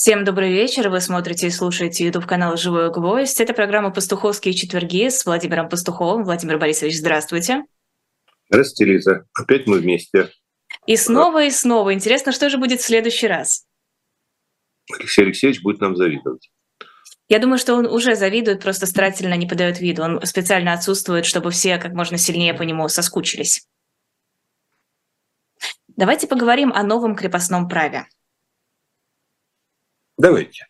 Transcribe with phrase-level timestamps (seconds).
[0.00, 0.90] Всем добрый вечер.
[0.90, 3.40] Вы смотрите и слушаете YouTube-канал «Живой гвоздь».
[3.40, 6.22] Это программа «Пастуховские четверги» с Владимиром Пастуховым.
[6.22, 7.64] Владимир Борисович, здравствуйте.
[8.48, 9.26] Здравствуйте, Лиза.
[9.34, 10.30] Опять мы вместе.
[10.86, 11.92] И снова, и снова.
[11.92, 13.66] Интересно, что же будет в следующий раз?
[14.96, 16.48] Алексей Алексеевич будет нам завидовать.
[17.26, 20.04] Я думаю, что он уже завидует, просто старательно не подает виду.
[20.04, 23.66] Он специально отсутствует, чтобы все как можно сильнее по нему соскучились.
[25.88, 28.06] Давайте поговорим о новом крепостном праве.
[30.18, 30.66] Давайте.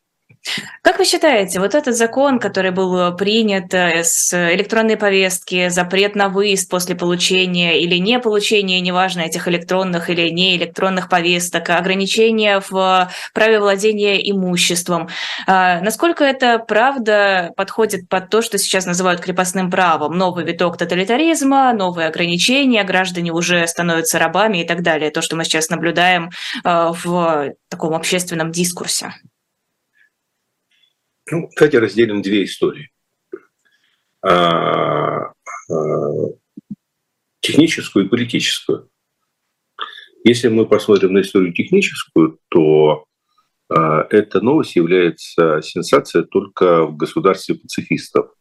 [0.83, 6.29] Как вы считаете, вот этот закон, который был принят э, с электронной повестки, запрет на
[6.29, 13.11] выезд после получения или не получения, неважно, этих электронных или не электронных повесток, ограничения в
[13.35, 15.09] праве владения имуществом,
[15.47, 20.17] насколько это правда подходит под то, что сейчас называют крепостным правом?
[20.17, 25.11] Новый виток тоталитаризма, новые ограничения, граждане уже становятся рабами и так далее.
[25.11, 26.31] То, что мы сейчас наблюдаем
[26.65, 29.13] э, в таком общественном дискурсе.
[31.31, 32.91] Ну, давайте разделим две истории.
[34.23, 35.33] А, а,
[37.41, 38.89] техническую и политическую.
[40.25, 43.05] Если мы посмотрим на историю техническую, то
[43.69, 48.33] а, эта новость является сенсацией только в государстве пацифистов.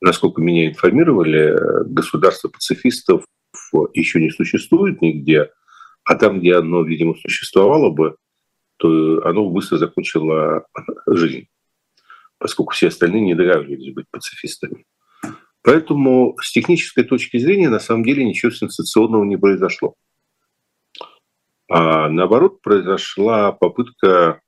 [0.00, 3.24] Насколько меня информировали, государство пацифистов
[3.94, 5.50] еще не существует нигде,
[6.04, 8.16] а там, где оно, видимо, существовало бы,
[8.78, 10.66] то оно быстро закончило
[11.06, 11.46] жизнь
[12.42, 14.84] поскольку все остальные не договаривались быть пацифистами.
[15.62, 19.94] Поэтому с технической точки зрения на самом деле ничего сенсационного не произошло.
[21.70, 24.42] А наоборот, произошла попытка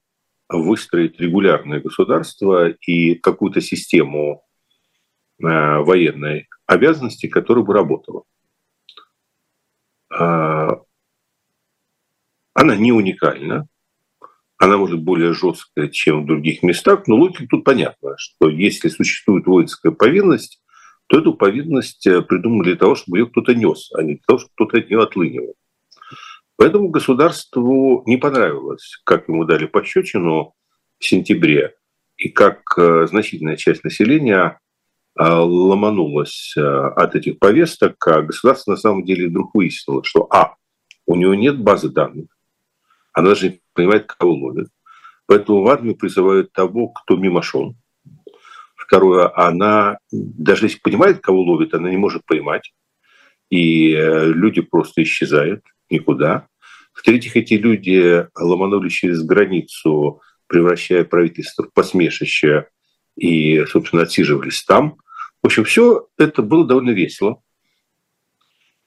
[0.49, 4.43] выстроить регулярное государство и какую-то систему
[5.41, 8.25] э, военной обязанности, которая бы работала.
[10.13, 10.81] А,
[12.55, 13.69] она не уникальна,
[14.59, 19.47] она может более жесткая, чем в других местах, но логика тут понятна, что если существует
[19.47, 20.61] воинская повинность,
[21.07, 24.39] то эту повинность э, придумали для того, чтобы ее кто-то нес, а не для того,
[24.39, 25.55] чтобы кто-то от нее отлынивал.
[26.57, 30.55] Поэтому государству не понравилось, как ему дали пощечину
[30.99, 31.75] в сентябре,
[32.17, 34.59] и как э, значительная часть населения
[35.19, 40.55] э, ломанулась от этих повесток, а государство на самом деле вдруг выяснило, что а,
[41.07, 42.34] у него нет базы данных,
[43.15, 44.69] она даже не понимает, кого ловит.
[45.27, 47.75] Поэтому в армию призывают того, кто мимо шел.
[48.77, 52.75] Второе, она, даже если понимает, кого ловит, она не может поймать.
[53.49, 56.49] И э, люди просто исчезают никуда.
[56.93, 62.69] В-третьих, эти люди ломанули через границу, превращая правительство в посмешище
[63.17, 64.97] и, собственно, отсиживались там.
[65.43, 67.43] В общем, все это было довольно весело.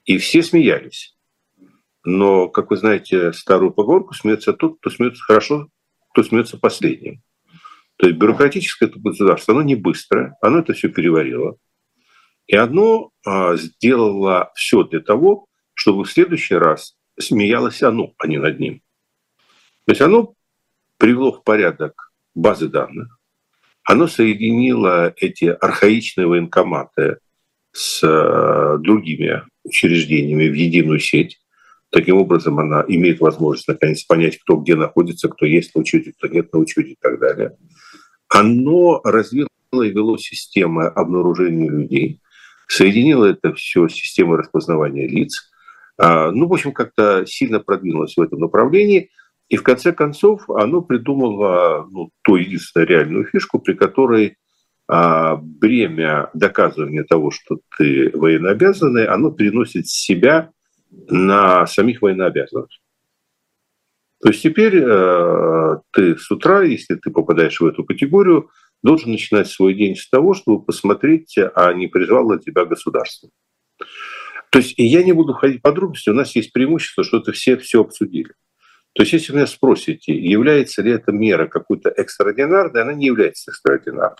[0.05, 1.16] И все смеялись.
[2.09, 5.67] Но, как вы знаете, старую поговорку смеется тот, кто смеется хорошо,
[6.13, 7.21] кто смеется последним.
[7.97, 11.57] То есть бюрократическое государство, оно не быстрое, оно это все переварило.
[12.45, 18.37] И оно а, сделало все для того, чтобы в следующий раз смеялось оно, а не
[18.37, 18.81] над ним.
[19.83, 20.33] То есть оно
[20.95, 23.19] привело в порядок базы данных,
[23.83, 27.17] оно соединило эти архаичные военкоматы
[27.73, 31.41] с а, другими учреждениями в единую сеть.
[31.97, 36.27] Таким образом, она имеет возможность наконец понять, кто где находится, кто есть на учете, кто
[36.27, 37.57] нет на учете и так далее.
[38.29, 42.21] Оно развило и вело системы обнаружения людей,
[42.67, 45.49] соединило это все с системой распознавания лиц.
[45.97, 49.09] А, ну, в общем, как-то сильно продвинулось в этом направлении.
[49.49, 54.37] И в конце концов оно придумало ну, ту единственную реальную фишку, при которой
[54.87, 60.51] а, бремя доказывания того, что ты военнообязанный, оно переносит с себя
[60.89, 62.69] на самих военнообязанных.
[64.21, 68.49] То есть теперь э, ты с утра, если ты попадаешь в эту категорию,
[68.81, 73.29] должен начинать свой день с того, чтобы посмотреть, а не призвало тебя государство.
[74.49, 77.57] То есть я не буду ходить в подробности, у нас есть преимущество, что это все
[77.57, 78.33] все обсудили.
[78.93, 84.17] То есть если меня спросите, является ли эта мера какой-то экстраординарной, она не является экстраординарной.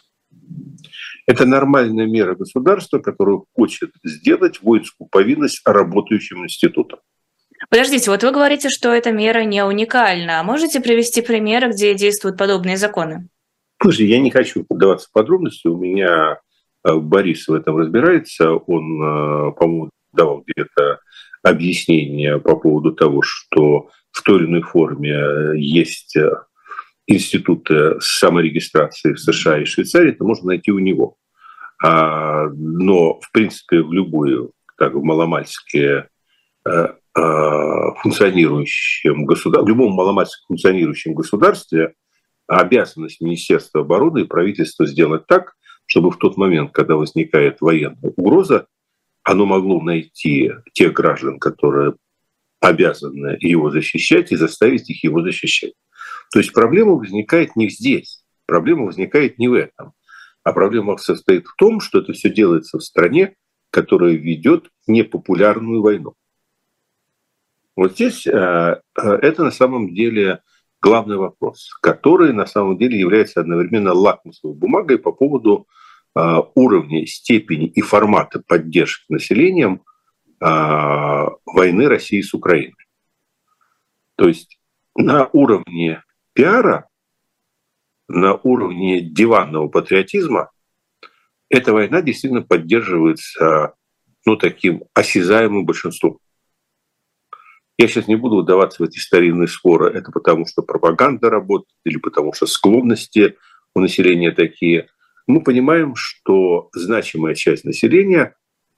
[1.26, 7.00] Это нормальная мера государства, которая хочет сделать воинскую повинность работающим институтом.
[7.70, 10.42] Подождите, вот вы говорите, что эта мера не уникальна.
[10.44, 13.28] Можете привести примеры, где действуют подобные законы?
[13.82, 15.68] Слушайте, я не хочу поддаваться подробности.
[15.68, 16.40] У меня
[16.84, 18.54] э, Борис в этом разбирается.
[18.54, 21.00] Он, э, по-моему, давал где-то
[21.44, 26.16] объяснение по поводу того, что в той или иной форме э, есть
[27.08, 31.16] институты саморегистрации в США и Швейцарии, это можно найти у него.
[31.82, 36.06] А, но, в принципе, в любую, так, в маломальски э,
[36.66, 36.92] э,
[38.02, 41.94] функционирующем государстве, в любом маломальски функционирующем государстве
[42.48, 45.54] обязанность Министерства обороны и правительства сделать так,
[45.86, 48.68] чтобы в тот момент, когда возникает военная угроза,
[49.24, 51.96] оно могло найти тех граждан, которые
[52.60, 55.74] обязаны его защищать, и заставить их его защищать.
[56.32, 59.94] То есть проблема возникает не здесь, проблема возникает не в этом,
[60.44, 63.36] а проблема состоит в том, что это все делается в стране,
[63.70, 66.14] которая ведет непопулярную войну.
[67.76, 70.42] Вот здесь э, э, это на самом деле
[70.82, 75.68] главный вопрос, который на самом деле является одновременно лакмусовой бумагой по поводу
[76.16, 79.82] э, уровня, степени и формата поддержки населением
[80.40, 82.86] войны России с Украиной.
[84.18, 84.60] То есть
[84.96, 86.04] на уровне
[86.38, 86.88] пиара,
[88.08, 90.52] на уровне диванного патриотизма
[91.50, 93.74] эта война действительно поддерживается
[94.24, 96.20] ну, таким осязаемым большинством.
[97.80, 101.98] Я сейчас не буду вдаваться в эти старинные споры, это потому что пропаганда работает или
[101.98, 103.36] потому что склонности
[103.74, 104.90] у населения такие.
[105.26, 108.36] Мы понимаем, что значимая часть населения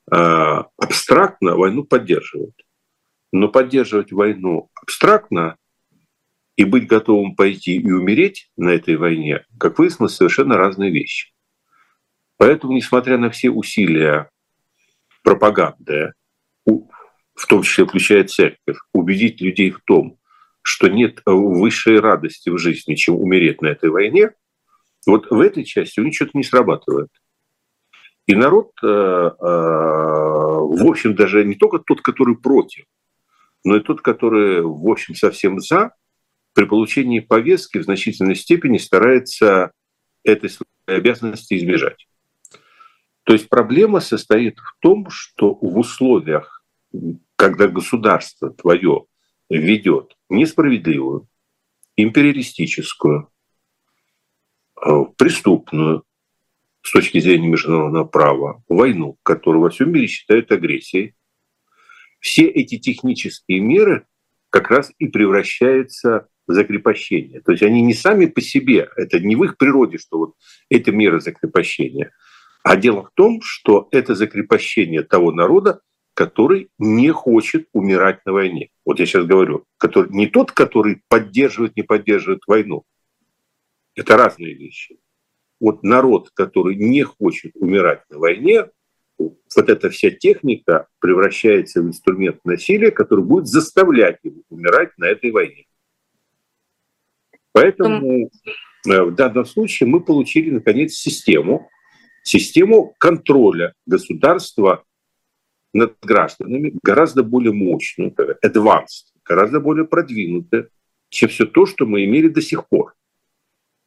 [0.10, 2.56] э, абстрактно войну поддерживает.
[3.34, 5.59] Но поддерживать войну абстрактно
[6.60, 11.32] и быть готовым пойти и умереть на этой войне, как выяснилось, совершенно разные вещи.
[12.36, 14.30] Поэтому, несмотря на все усилия
[15.24, 16.12] пропаганды,
[16.66, 20.18] в том числе включая церковь, убедить людей в том,
[20.62, 24.32] что нет высшей радости в жизни, чем умереть на этой войне,
[25.08, 27.08] вот в этой части у них что-то не срабатывает.
[28.28, 32.84] И народ, э, э, в общем, даже не только тот, который против,
[33.64, 35.94] но и тот, который, в общем, совсем за,
[36.60, 39.72] при получении повестки в значительной степени старается
[40.26, 42.06] этой своей обязанности избежать.
[43.24, 46.62] То есть проблема состоит в том, что в условиях
[47.38, 49.06] когда государство твое
[49.50, 51.30] ведет несправедливую,
[51.96, 53.32] империалистическую,
[54.86, 56.04] э, преступную
[56.82, 61.16] с точки зрения международного права войну, которую во всем мире считают агрессией,
[62.20, 64.06] все эти технические меры
[64.50, 67.42] как раз и превращаются в закрепощение.
[67.42, 70.34] То есть они не сами по себе, это не в их природе, что вот
[70.70, 72.12] эти меры закрепощения,
[72.64, 75.82] а дело в том, что это закрепощение того народа,
[76.16, 78.70] который не хочет умирать на войне.
[78.84, 82.84] Вот я сейчас говорю, который, не тот, который поддерживает, не поддерживает войну.
[83.96, 84.98] Это разные вещи.
[85.60, 88.66] Вот народ, который не хочет умирать на войне,
[89.20, 95.32] вот эта вся техника превращается в инструмент насилия, который будет заставлять его умирать на этой
[95.32, 95.66] войне.
[97.52, 98.30] Поэтому
[98.88, 101.70] э, в данном случае мы получили, наконец, систему,
[102.24, 104.84] систему контроля государства
[105.74, 110.70] над гражданами гораздо более мощную, advanced, гораздо более продвинутая,
[111.10, 112.94] чем все то, что мы имели до сих пор.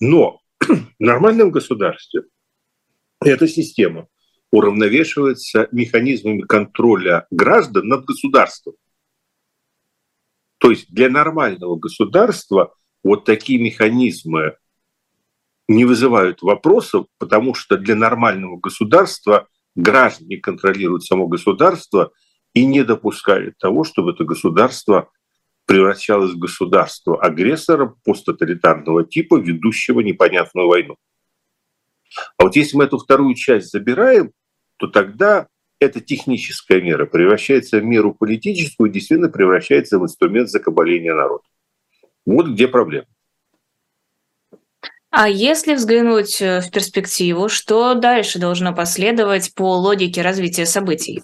[0.00, 2.22] Но в нормальном государстве
[3.24, 4.08] эта система
[4.50, 8.74] уравновешивается механизмами контроля граждан над государством.
[10.58, 14.56] То есть для нормального государства вот такие механизмы
[15.68, 22.12] не вызывают вопросов, потому что для нормального государства граждане контролируют само государство
[22.52, 25.10] и не допускают того, чтобы это государство
[25.66, 30.96] превращалось в государство агрессора посттоталитарного типа, ведущего непонятную войну.
[32.36, 34.32] А вот если мы эту вторую часть забираем,
[34.76, 35.48] то тогда
[35.78, 41.44] эта техническая мера превращается в меру политическую и действительно превращается в инструмент закабаления народа.
[42.24, 43.06] Вот где проблема.
[45.10, 51.22] А если взглянуть э, в перспективу, что дальше должно последовать по логике развития событий?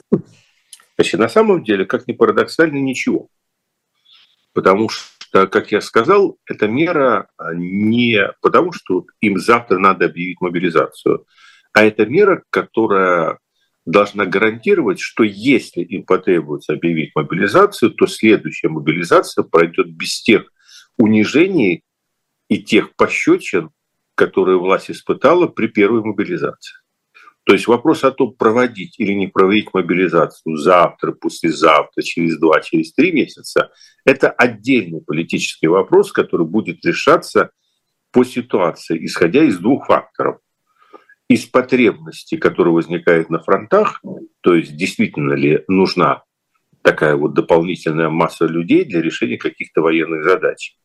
[0.96, 3.28] Значит, на самом деле, как ни парадоксально, ничего.
[4.52, 10.40] Потому что, как я сказал, эта мера а, не потому, что им завтра надо объявить
[10.40, 11.24] мобилизацию,
[11.72, 13.38] а это мера, которая
[13.86, 20.52] должна гарантировать, что если им потребуется объявить мобилизацию, то следующая мобилизация пройдет без тех
[20.98, 21.82] унижений
[22.48, 23.70] и тех пощечин,
[24.14, 26.76] которые власть испытала при первой мобилизации.
[27.44, 32.92] То есть вопрос о том, проводить или не проводить мобилизацию завтра, послезавтра, через два, через
[32.92, 33.70] три месяца,
[34.04, 37.50] это отдельный политический вопрос, который будет решаться
[38.10, 40.40] по ситуации, исходя из двух факторов.
[41.28, 44.02] Из потребностей, которые возникают на фронтах,
[44.40, 46.24] то есть действительно ли нужна
[46.82, 50.76] такая вот дополнительная масса людей для решения каких-то военных задач.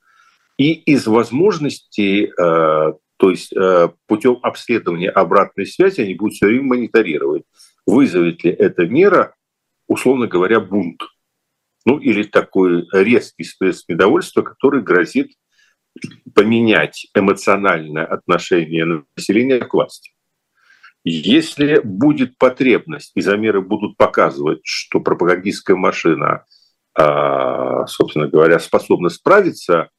[0.63, 6.63] И из возможностей э, то есть э, путем обследования обратной связи они будут все время
[6.63, 7.43] мониторировать,
[7.86, 9.36] вызовет ли эта мера,
[9.89, 11.01] условно говоря, бунт.
[11.86, 15.34] Ну или такой резкий всплеск недовольства, который грозит
[16.34, 20.13] поменять эмоциональное отношение населения к власти.
[21.03, 26.46] Если будет потребность, и замеры будут показывать, что пропагандистская машина,
[26.98, 29.89] а, собственно говоря, способна справиться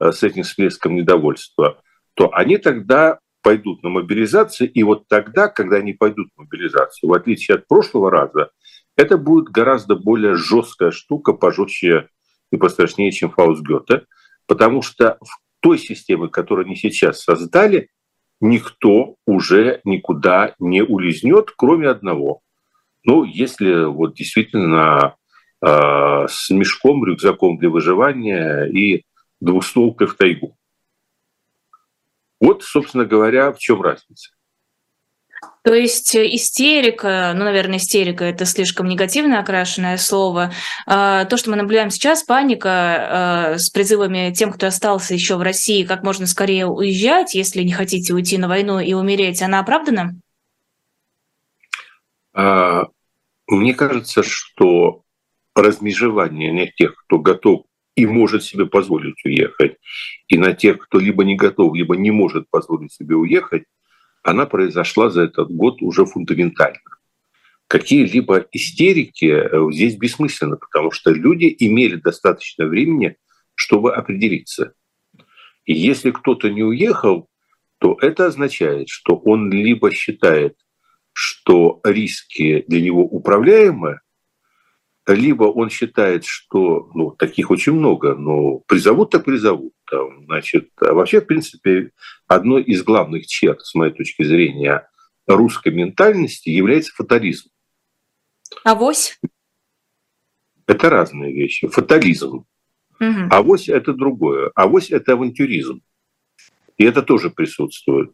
[0.00, 1.82] с этим всплеском недовольства,
[2.14, 7.14] то они тогда пойдут на мобилизацию, и вот тогда, когда они пойдут на мобилизацию, в
[7.14, 8.50] отличие от прошлого раза,
[8.96, 12.08] это будет гораздо более жесткая штука, пожестче
[12.52, 14.04] и пострашнее, чем Фауст Гёте,
[14.46, 17.88] потому что в той системе, которую они сейчас создали,
[18.40, 22.40] никто уже никуда не улизнет, кроме одного.
[23.04, 25.16] Ну, если вот действительно
[25.64, 29.04] э, с мешком, рюкзаком для выживания и
[29.40, 30.56] двустволкой в тайгу.
[32.40, 34.30] Вот, собственно говоря, в чем разница.
[35.62, 40.52] То есть э, истерика, ну, наверное, истерика– это слишком негативно окрашенное слово.
[40.86, 45.42] А, то, что мы наблюдаем сейчас, паника а, с призывами тем, кто остался еще в
[45.42, 50.14] России, как можно скорее уезжать, если не хотите уйти на войну и умереть, она оправдана?
[52.32, 52.84] А,
[53.46, 55.02] мне кажется, что
[55.54, 57.64] размежевание на тех, кто готов
[58.00, 59.76] и может себе позволить уехать,
[60.28, 63.64] и на тех, кто либо не готов, либо не может позволить себе уехать,
[64.22, 66.80] она произошла за этот год уже фундаментально.
[67.66, 73.16] Какие-либо истерики э, здесь бессмысленны, потому что люди имели достаточно времени,
[73.54, 74.72] чтобы определиться.
[75.66, 77.28] И если кто-то не уехал,
[77.78, 80.56] то это означает, что он либо считает,
[81.12, 84.00] что риски для него управляемы,
[85.14, 89.72] либо он считает, что ну, таких очень много, но призовут так призовут.
[89.90, 91.90] Там, значит, а вообще, в принципе,
[92.26, 94.88] одной из главных черт, с моей точки зрения,
[95.26, 97.48] русской ментальности является фатализм.
[98.64, 99.18] Авось?
[100.66, 101.68] Это разные вещи.
[101.68, 102.44] Фатализм.
[103.00, 103.28] Угу.
[103.30, 104.50] Авось– это другое.
[104.54, 105.82] Авось– это авантюризм.
[106.76, 108.12] И это тоже присутствует.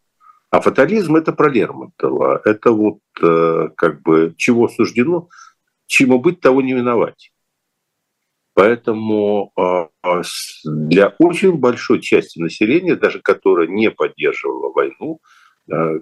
[0.50, 2.42] А фатализм– это про Лермонтова.
[2.44, 5.28] Это вот э, как бы чего суждено–
[5.86, 7.30] чему быть, того не виновать.
[8.54, 10.22] Поэтому а, а,
[10.64, 15.20] для очень большой части населения, даже которая не поддерживала войну,
[15.70, 15.96] а,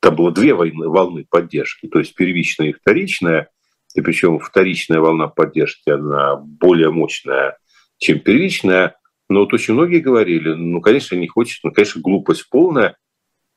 [0.00, 3.50] там было две войны, волны поддержки, то есть первичная и вторичная,
[3.94, 7.58] и причем вторичная волна поддержки, она более мощная,
[7.98, 8.96] чем первичная,
[9.28, 12.96] но вот очень многие говорили, ну, конечно, не хочет, ну, конечно, глупость полная,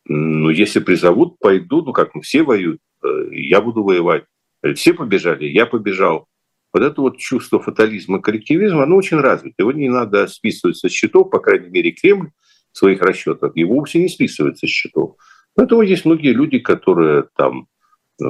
[0.05, 4.25] но если призовут, пойду, ну, как, ну, все воюют, э, я буду воевать.
[4.75, 6.27] Все побежали, я побежал.
[6.73, 9.55] Вот это вот чувство фатализма, коллективизма, оно очень развито.
[9.59, 12.31] Его не надо списывать со счетов, по крайней мере, Кремль
[12.71, 15.15] в своих расчетах его вовсе не списывается с счетов.
[15.55, 17.67] Поэтому есть многие люди, которые там,
[18.19, 18.25] э,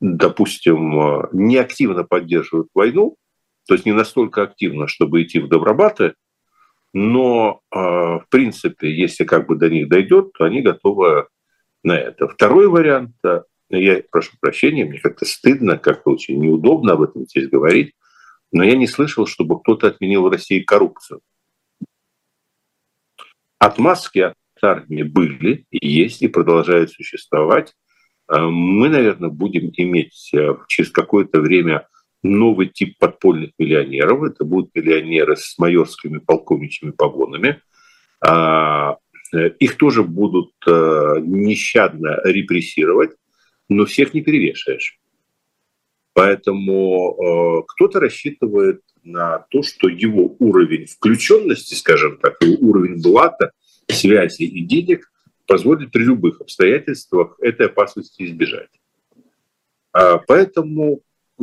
[0.00, 3.16] допустим, неактивно поддерживают войну,
[3.68, 6.14] то есть не настолько активно, чтобы идти в добробаты,
[6.92, 11.28] но, э, в принципе, если как бы до них дойдет, то они готовы
[11.84, 12.26] на это.
[12.26, 13.14] Второй вариант
[13.70, 17.94] я прошу прощения, мне как-то стыдно, как-то очень неудобно об этом здесь говорить,
[18.52, 21.20] но я не слышал, чтобы кто-то отменил в России коррупцию.
[23.58, 27.74] Отмазки от армии были, и есть, и продолжают существовать.
[28.28, 31.88] Э, мы, наверное, будем иметь э, через какое-то время
[32.22, 34.22] новый тип подпольных миллионеров.
[34.24, 37.62] Это будут миллионеры с майорскими полковничьими погонами.
[38.20, 38.96] А,
[39.34, 43.12] э, их тоже будут нещадно репрессировать
[43.68, 44.98] но всех не перевешаешь.
[46.12, 53.52] Поэтому э, кто-то рассчитывает на то, что его уровень включенности, скажем так, его уровень блата,
[53.88, 55.10] связи и денег
[55.46, 58.70] позволит при любых обстоятельствах этой опасности избежать.
[59.92, 61.02] А поэтому
[61.38, 61.42] э,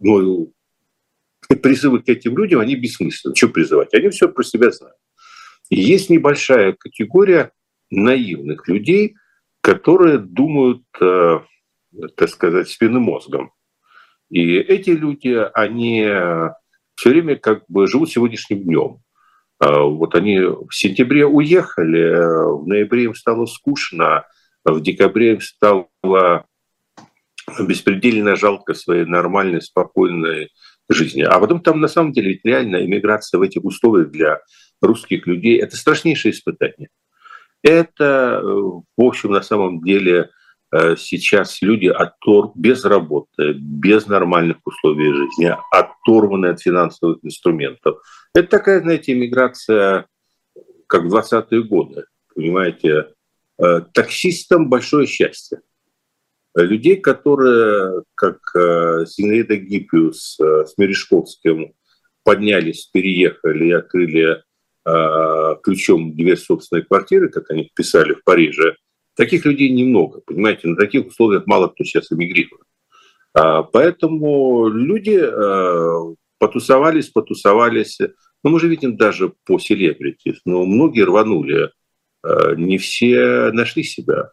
[0.00, 0.52] ну,
[1.62, 3.36] призывы к этим людям, они бессмысленны.
[3.36, 3.94] Что призывать?
[3.94, 4.96] Они все про себя знают.
[5.68, 7.52] Есть небольшая категория
[7.90, 9.14] наивных людей,
[9.60, 11.40] которые думают, э,
[12.16, 13.52] так сказать, спинным мозгом.
[14.30, 16.06] И эти люди, они
[16.94, 18.98] все время как бы живут сегодняшним днем.
[19.58, 24.24] А вот они в сентябре уехали, в ноябре им стало скучно,
[24.64, 26.46] в декабре им стало
[27.58, 30.50] беспредельно жалко своей нормальной, спокойной
[30.88, 31.22] жизни.
[31.22, 34.40] А потом там на самом деле ведь реально иммиграция в этих условиях для
[34.80, 36.88] русских людей– это страшнейшее испытание.
[37.62, 40.30] Это, э, в общем, на самом деле
[40.72, 47.98] э, сейчас люди оттор без работы, без нормальных условий жизни, оторваны от финансовых инструментов.
[48.34, 50.06] Это такая, знаете, иммиграция,
[50.86, 53.08] как в 20-е годы, понимаете.
[53.58, 55.60] Э, таксистам большое счастье.
[56.56, 61.74] Людей, которые, как Зинаида Гиппиус с Мережковским
[62.24, 64.42] поднялись, переехали и открыли э,
[64.84, 68.76] ключом дверь собственной квартиры, как они писали в Париже,
[69.14, 70.20] таких людей немного.
[70.24, 72.64] Понимаете, на таких условиях мало кто сейчас эмигрирует.
[73.32, 77.98] А, поэтому люди э, потусовались, потусовались.
[78.42, 81.70] Ну, мы же видим даже по селебрити, но многие рванули,
[82.24, 84.30] э, не все нашли себя.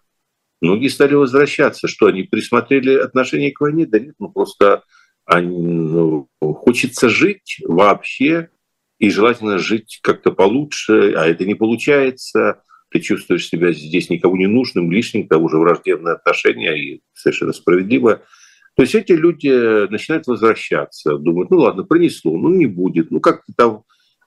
[0.62, 1.88] Многие стали возвращаться.
[1.88, 3.86] Что, они присмотрели отношение к войне?
[3.86, 4.84] Да нет, ну просто
[5.26, 8.50] они, ну, хочется жить вообще,
[9.00, 12.64] и желательно жить как-то получше, а это не получается.
[12.90, 17.54] Ты чувствуешь себя здесь никому не нужным, лишним, к тому же враждебное отношение, и совершенно
[17.54, 18.22] справедливо.
[18.76, 23.52] То есть эти люди начинают возвращаться, думают, ну ладно, принесло, ну не будет, ну как-то
[23.56, 23.84] там...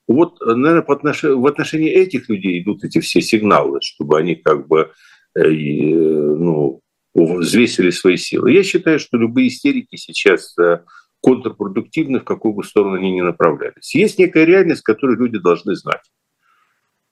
[0.08, 1.22] Вот, наверное, по отнош...
[1.22, 4.90] в отношении этих людей идут эти все сигналы, чтобы они как бы
[5.36, 6.80] э, ну,
[7.14, 8.52] взвесили свои силы.
[8.52, 10.80] Я считаю, что любые истерики сейчас э,
[11.22, 13.94] контрпродуктивны, в какую бы сторону они ни направлялись.
[13.94, 16.10] Есть некая реальность, которую люди должны знать.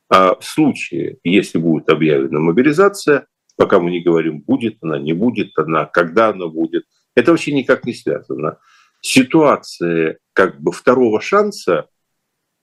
[0.08, 5.58] А в случае, если будет объявлена мобилизация, пока мы не говорим, будет она, не будет
[5.58, 6.84] она, когда она будет,
[7.14, 8.58] это вообще никак не связано.
[9.00, 11.88] Ситуация как бы второго шанса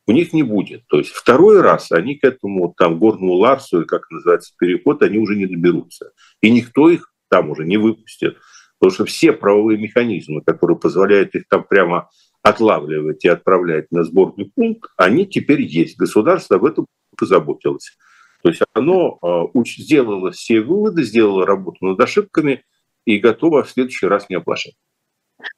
[0.08, 0.88] у них не будет.
[0.88, 5.18] То есть второй раз они к этому там горному Ларсу, или как называется переход, они
[5.18, 6.12] уже не доберутся.
[6.42, 8.38] И никто их там уже не выпустит.
[8.79, 12.10] Потому что все правовые механизмы, которые позволяют их там прямо
[12.41, 15.98] отлавливать и отправлять на сборный пункт, они теперь есть.
[15.98, 16.86] Государство об этом
[17.17, 17.98] позаботилось.
[18.44, 19.17] То есть оно
[19.55, 22.63] э, сделало все выводы, сделало работу над ошибками
[23.05, 24.75] и готово в следующий раз не оплошать.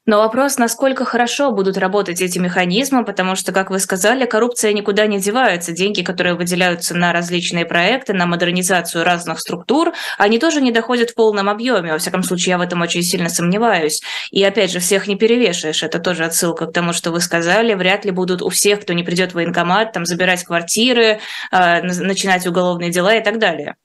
[0.06, 5.06] Но вопрос, насколько хорошо будут работать эти механизмы, потому что, как вы сказали, коррупция никуда
[5.06, 5.74] не девается.
[5.74, 11.16] Деньги, которые выделяются на различные проекты, на модернизацию разных структур, они тоже не доходят в
[11.16, 11.92] полном объеме.
[11.92, 14.02] Во всяком случае, я в этом очень сильно сомневаюсь.
[14.32, 15.84] И опять же, всех не перевешаешь.
[15.84, 17.74] Это тоже отсылка к тому, что вы сказали.
[17.74, 21.20] Вряд ли будут у всех, кто не придет в военкомат, там, забирать квартиры,
[21.52, 23.76] а, начинать уголовные дела и так далее.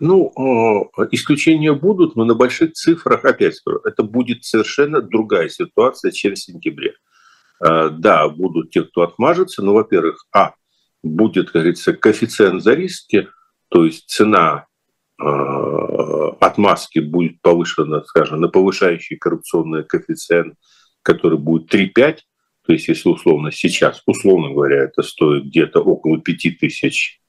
[0.00, 6.12] Ну, э, исключения будут, но на больших цифрах, опять скажу, это будет совершенно другая ситуация,
[6.12, 6.94] чем в сентябре.
[7.64, 10.52] Э, да, будут те, кто отмажется, но, во-первых, а,
[11.02, 13.28] будет, как говорится, коэффициент за риски,
[13.68, 14.66] то есть цена
[15.20, 15.24] э,
[16.40, 20.54] отмазки будет повышена, скажем, на повышающий коррупционный коэффициент,
[21.02, 22.18] который будет 3,5,
[22.66, 27.20] то есть если условно сейчас, условно говоря, это стоит где-то около 5 тысяч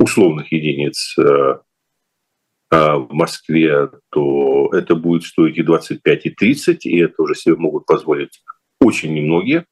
[0.00, 6.98] условных единиц э, э, в Москве, то это будет стоить и 25, и 30, и
[6.98, 8.42] это уже себе могут позволить
[8.80, 9.66] очень немногие.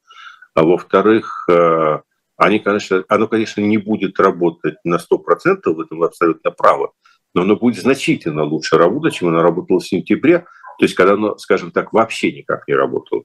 [0.55, 2.01] А во-вторых, э,
[2.37, 6.91] они, конечно, оно, конечно, не будет работать на 100%, в этом вы абсолютно правы,
[7.35, 11.39] но оно будет значительно лучше работать, чем оно работало в сентябре, то есть когда оно,
[11.39, 13.25] скажем так, вообще никак не работало.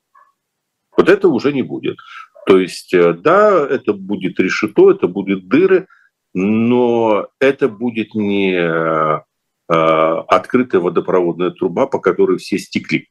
[0.96, 1.98] Вот этого уже не будет.
[2.46, 5.88] То есть, да, это будет решето, это будут дыры,
[6.34, 9.22] но это будет не э,
[9.68, 13.10] открытая водопроводная труба, по которой все стекли.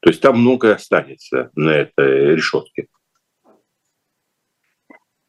[0.00, 2.88] То есть там многое останется на этой решетке.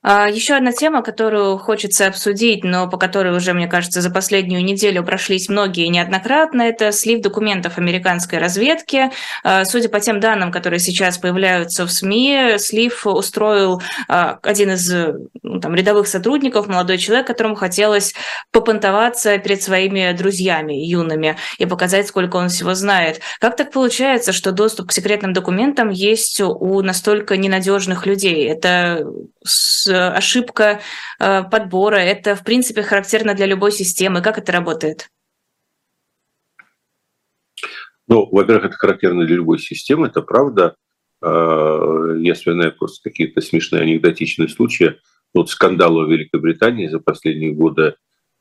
[0.09, 4.63] А, Еще одна тема, которую хочется обсудить, но по которой уже, мне кажется, за последнюю
[4.63, 9.11] неделю прошлись многие неоднократно, это слив документов американской разведки.
[9.43, 14.89] А, судя по тем данным, которые сейчас появляются в СМИ, слив устроил а, один из
[15.43, 18.13] ну, там, рядовых сотрудников, молодой человек, которому хотелось
[18.53, 23.19] попонтоваться перед своими друзьями юными и показать, сколько он всего знает.
[23.41, 28.47] Как так получается, что доступ к секретным документам есть у настолько ненадежных людей?
[28.47, 29.05] Это
[29.97, 30.81] ошибка
[31.19, 31.97] э, подбора.
[31.97, 34.21] Это, в принципе, характерно для любой системы.
[34.21, 35.09] Как это работает?
[38.07, 40.75] Ну, во-первых, это характерно для любой системы, это правда.
[41.21, 44.97] Э, я вспоминаю просто какие-то смешные анекдотичные случаи.
[45.33, 47.95] Вот скандалы в Великобритании за последние годы.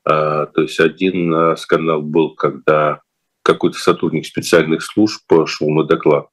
[0.05, 3.01] Э, то есть один скандал был, когда
[3.43, 6.27] какой-то сотрудник специальных служб шел на доклад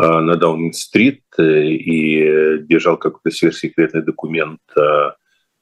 [0.00, 5.10] на Даунинг-стрит э, и держал какой-то сверхсекретный документ э,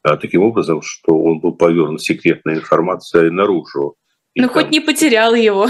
[0.03, 3.96] таким образом, что он был повернут секретной информацией наружу.
[4.35, 4.55] И ну, там...
[4.55, 5.68] хоть не потерял его.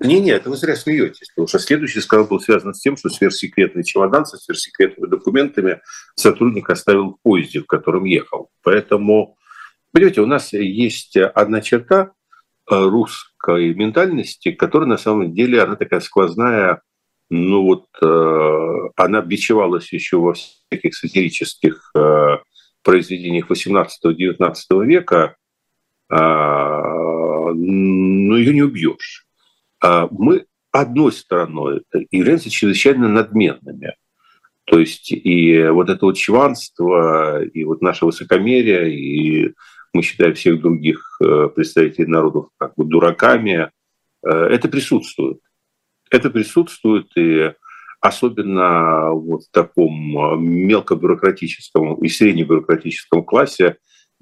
[0.00, 3.84] Не-не, это вы зря смеетесь, потому что следующий скандал был связан с тем, что сверхсекретный
[3.84, 5.80] чемодан со сверхсекретными документами
[6.14, 8.50] сотрудник оставил в поезде, в котором ехал.
[8.62, 9.38] Поэтому,
[9.92, 12.12] понимаете, у нас есть одна черта
[12.68, 16.82] русской ментальности, которая на самом деле, она такая сквозная
[17.30, 22.38] ну вот э, она бичевалась еще во всяких сатирических э,
[22.82, 25.36] произведениях 18-19 века,
[26.10, 26.14] э,
[27.52, 29.26] но ее не убьешь.
[29.80, 33.94] А мы одной стороной, являются чрезвычайно надменными.
[34.64, 39.54] То есть и вот это вот чванство, и вот наше высокомерие, и
[39.92, 43.70] мы считаем всех других э, представителей народов как бы дураками,
[44.22, 45.40] э, это присутствует.
[46.10, 47.52] Это присутствует, и
[48.00, 49.92] особенно вот в таком
[50.42, 53.76] мелкобюрократическом и среднебюрократическом классе,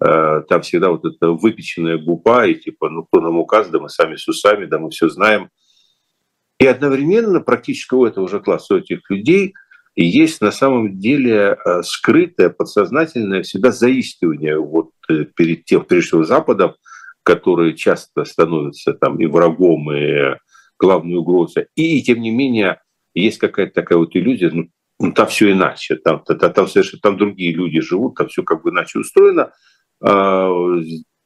[0.05, 3.89] э, там всегда вот эта выпеченная губа, и типа, ну кто нам указ, да мы
[3.89, 5.51] сами с усами, да мы все знаем.
[6.61, 9.55] И одновременно практически у этого же класса, у этих людей–
[10.01, 16.25] есть на самом деле э, скрытое, подсознательное всегда заискивание вот э, перед тем, прежде всего,
[16.25, 16.77] Западом,
[17.25, 20.37] который часто становится там и врагом, и
[20.79, 21.67] главной угрозой.
[21.75, 22.81] И, тем не менее,
[23.15, 24.69] есть какая-то такая вот иллюзия, ну,
[25.01, 28.63] ну там все иначе, там, там, там совершенно там другие люди живут, там все как
[28.63, 29.53] бы иначе устроено.
[30.01, 30.51] А,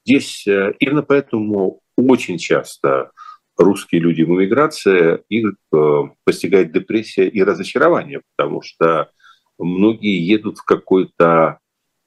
[0.05, 3.11] здесь э, именно поэтому очень часто
[3.57, 9.11] русские люди в эмиграции, их э, постигает депрессия и разочарование, потому что
[9.59, 11.59] многие едут в какой-то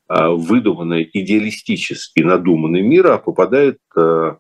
[0.10, 4.36] э, выдуманный, идеалистический, надуманный мир, а попадают, э,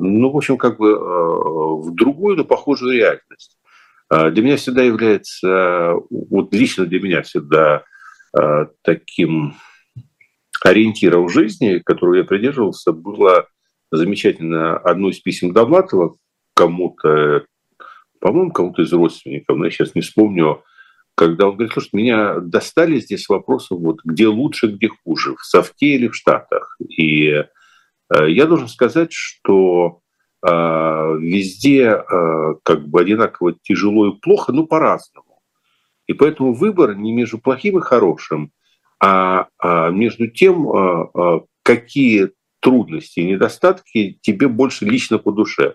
[0.00, 3.58] ну, в общем, как бы в другую, но похожую реальность.
[4.10, 7.84] Для меня всегда является, вот лично для меня всегда
[8.82, 9.54] таким
[10.62, 13.46] ориентиром в жизни, которого я придерживался, было
[13.90, 16.14] замечательно одно из писем Довлатова
[16.54, 17.44] кому-то,
[18.20, 20.62] по-моему, кому-то из родственников, но я сейчас не вспомню,
[21.14, 25.94] когда он говорит, слушай, меня достали здесь вопросы, вот, где лучше, где хуже, в Софте
[25.94, 26.76] или в Штатах.
[26.88, 27.44] И э,
[28.26, 30.00] я должен сказать, что
[30.44, 35.40] э, везде э, как бы одинаково тяжело и плохо, но по-разному.
[36.06, 38.52] И поэтому выбор не между плохим и хорошим,
[39.00, 45.74] а, а между тем, э, э, какие трудности и недостатки тебе больше лично по душе.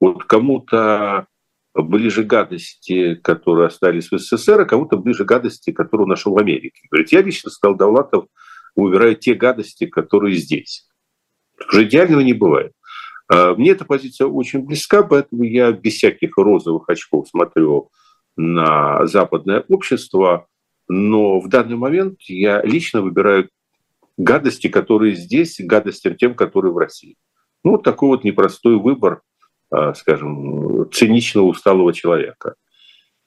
[0.00, 1.26] Вот кому-то
[1.74, 6.80] ближе гадости, которые остались в СССР, а кому-то ближе гадости, которые нашел в Америке.
[6.90, 8.26] Говорит, я лично сказал Давлатов,
[8.74, 10.87] убираю те гадости, которые здесь.
[11.66, 12.72] Уже идеального не бывает.
[13.28, 17.90] А, мне эта позиция очень близка, поэтому я без всяких розовых очков смотрю
[18.36, 20.46] на западное общество,
[20.88, 23.48] но в данный момент я лично выбираю
[24.16, 27.16] гадости, которые здесь, гадостям тем, которые в России.
[27.64, 29.22] Ну, вот такой вот непростой выбор,
[29.70, 32.54] а, скажем, циничного, усталого человека.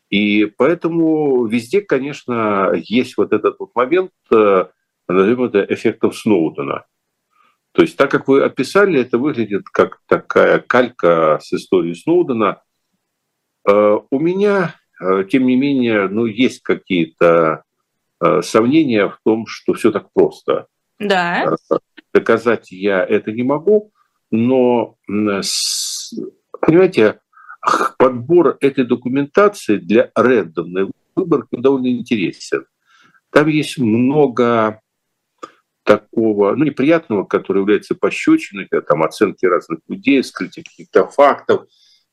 [0.10, 4.66] И поэтому везде, конечно, есть вот этот вот момент, э,
[5.08, 6.86] назовем это эффектом Сноудена.
[7.74, 12.62] То есть так, как вы описали, это выглядит как такая калька с историей Сноудена.
[13.70, 17.64] Э, у меня, э, тем не менее, ну, есть какие-то
[18.44, 20.68] сомнения в том, что все так просто.
[21.00, 21.56] Да.
[22.14, 23.92] Доказать я это не могу,
[24.30, 27.20] но, понимаете,
[27.98, 32.66] подбор этой документации для рандомной выборки довольно интересен.
[33.32, 34.82] Там есть много
[36.00, 41.66] такого, ну, неприятного, который является пощечиной, там оценки разных людей, скрытие каких-то фактов,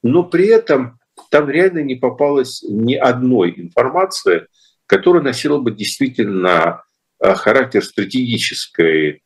[0.03, 0.99] но при этом
[1.31, 4.47] там реально не попалось ни одной информации,
[4.87, 6.83] которая носила бы действительно
[7.21, 9.23] Э, характер стратегической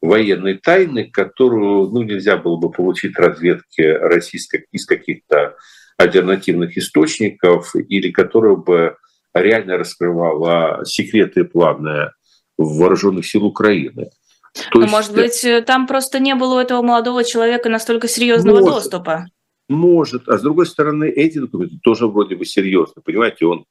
[0.00, 5.56] военной тайны, которую ну, нельзя было бы получить разведке российской из каких-то
[5.96, 8.96] альтернативных источников, или которая бы
[9.32, 12.10] реально раскрывала секреты планы
[12.58, 14.10] вооруженных сил Украины.
[14.72, 18.60] То есть, может быть, э, там просто не было у этого молодого человека настолько серьезного
[18.60, 19.26] может, доступа?
[19.68, 20.28] Может.
[20.28, 23.02] А с другой стороны, эти документы тоже вроде бы серьезны.
[23.02, 23.66] Понимаете, он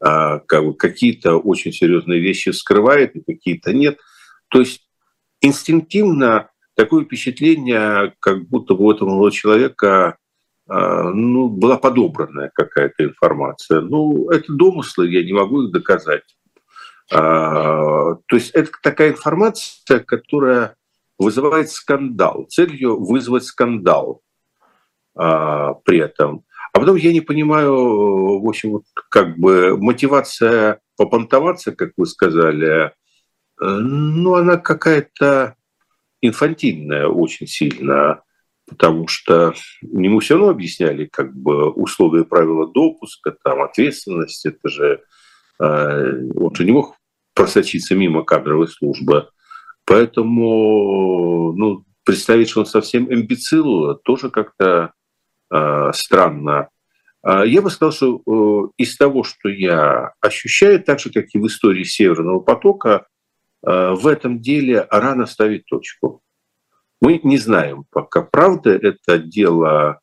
[0.00, 3.98] а, как бы какие-то очень серьезные вещи скрывает, и какие-то нет.
[4.48, 4.80] То есть
[5.42, 10.16] инстинктивно такое впечатление, как будто бы у этого молодого человека
[10.66, 13.80] а, ну, была подобранная какая-то информация.
[13.80, 16.22] Ну, это домыслы, я не могу их доказать.
[17.12, 20.76] А, то есть это такая информация, которая
[21.18, 24.22] вызывает скандал, целью вызвать скандал
[25.14, 26.44] при этом.
[26.72, 32.86] А потом я не понимаю, в общем, вот как бы мотивация попонтоваться, как вы сказали,
[32.86, 32.90] э,
[33.60, 35.56] ну, она какая-то
[36.20, 38.22] инфантильная очень сильно,
[38.68, 45.02] потому что ему все равно объясняли как бы условия правила допуска, там ответственность, это же
[45.58, 46.96] э, он же не мог
[47.42, 49.28] просочиться мимо кадровой службы.
[49.84, 54.92] Поэтому ну, представить, что он совсем имбецил, тоже как-то
[55.50, 56.68] Э, странно.
[57.22, 61.38] А я бы сказал, что э, из того, что я ощущаю, так же, как и
[61.38, 63.06] в истории Северного потока,
[63.66, 66.22] э, в этом деле рано ставить точку.
[67.00, 70.00] Мы не знаем пока, правда это дело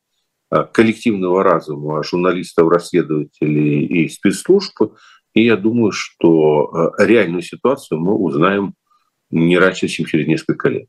[0.72, 4.94] коллективного разума журналистов, расследователей и спецслужб.
[5.38, 8.74] И я думаю, что реальную ситуацию мы узнаем
[9.30, 10.88] не раньше, чем через несколько лет.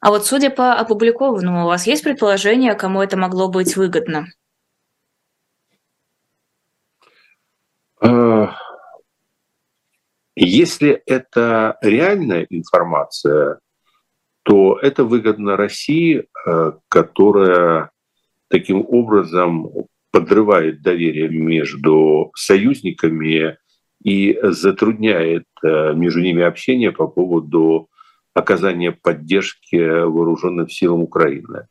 [0.00, 4.26] А вот судя по опубликованному, у вас есть предположение, кому это могло быть выгодно?
[8.00, 8.56] А,
[10.34, 13.60] если это реальная информация,
[14.42, 17.92] то это выгодно России, э, которая
[18.48, 23.58] таким образом подрывает доверие между союзниками
[24.02, 27.88] и затрудняет э, между ними общение по поводу
[28.34, 31.66] оказания поддержки вооруженным силам Украины.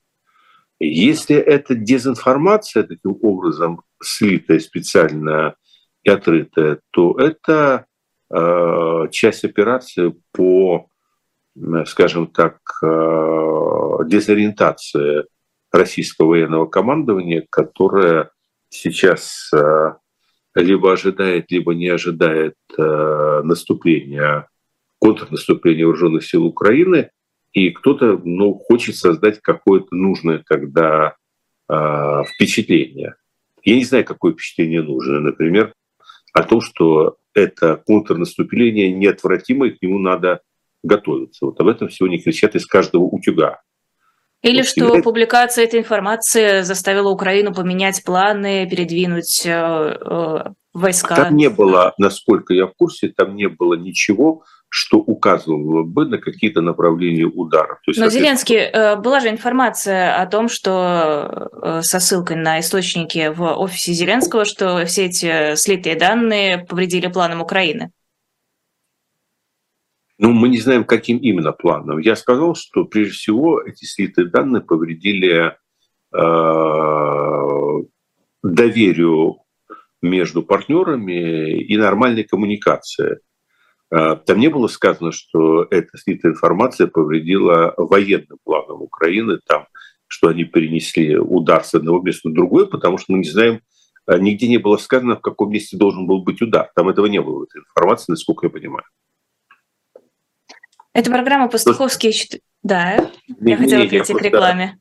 [0.80, 5.56] Если это дезинформация, таким образом слитая специально
[6.04, 7.86] и отрытая, то это
[8.32, 10.88] э, часть операции по,
[11.86, 15.26] скажем так, э, дезориентации
[15.72, 18.32] российского военного командования, которое
[18.70, 19.94] сейчас э,
[20.56, 24.48] либо ожидает, либо не ожидает э, наступления,
[25.00, 27.10] контрнаступления вооруженных сил Украины,
[27.54, 31.16] и кто-то ну, хочет создать какое-то нужное тогда
[31.68, 33.16] э, впечатление.
[33.64, 35.20] Я не знаю, какое впечатление нужно.
[35.20, 35.74] Например,
[36.34, 40.42] о том, что это контрнаступление неотвратимо, и к нему надо
[40.84, 41.46] готовиться.
[41.46, 43.62] Вот об этом сегодня кричат из каждого утюга.
[44.42, 51.16] Или что публикация этой информации заставила Украину поменять планы, передвинуть э, э, войска.
[51.16, 56.20] Там не было, насколько я в курсе, там не было ничего, что указывало бы на
[56.20, 57.80] какие-то направления ударов.
[57.84, 63.34] То есть, Но Зеленский, э, была же информация о том, что со ссылкой на источники
[63.36, 67.92] в офисе Зеленского, что все эти слитые данные повредили планам Украины.
[70.22, 72.00] Ну, мы не знаем, каким именно планом.
[72.00, 75.56] Я сказал, что прежде всего эти слитые данные повредили
[76.14, 77.84] э,
[78.44, 79.38] доверию
[80.02, 83.20] между партнерами и нормальной коммуникации.
[83.92, 89.68] Э, там не было сказано, что эта слитая информация повредила военным планам Украины, там,
[90.08, 93.62] что они перенесли удар с одного места на другое, потому что мы не знаем,
[94.06, 96.70] э, нигде не было сказано, в каком месте должен был быть удар.
[96.76, 98.84] Там этого не было, этой информации, насколько я понимаю.
[100.94, 102.14] Это программа «Пастуховские...»
[102.62, 104.80] Да, не, я не, хотела не, перейти к рекламе.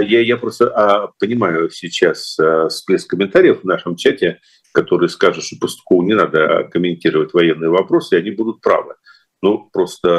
[0.00, 4.40] Я, я просто а, понимаю сейчас а, всплеск комментариев в нашем чате,
[4.72, 8.96] которые скажут, что Пастухову не надо комментировать военные вопросы, и они будут правы.
[9.42, 10.10] Ну, просто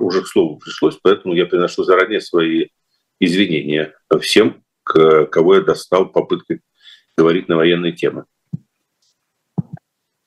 [0.00, 2.66] уже к слову пришлось, поэтому я приношу заранее свои
[3.20, 6.60] извинения всем, кого я достал попыткой
[7.16, 8.24] говорить на военные темы.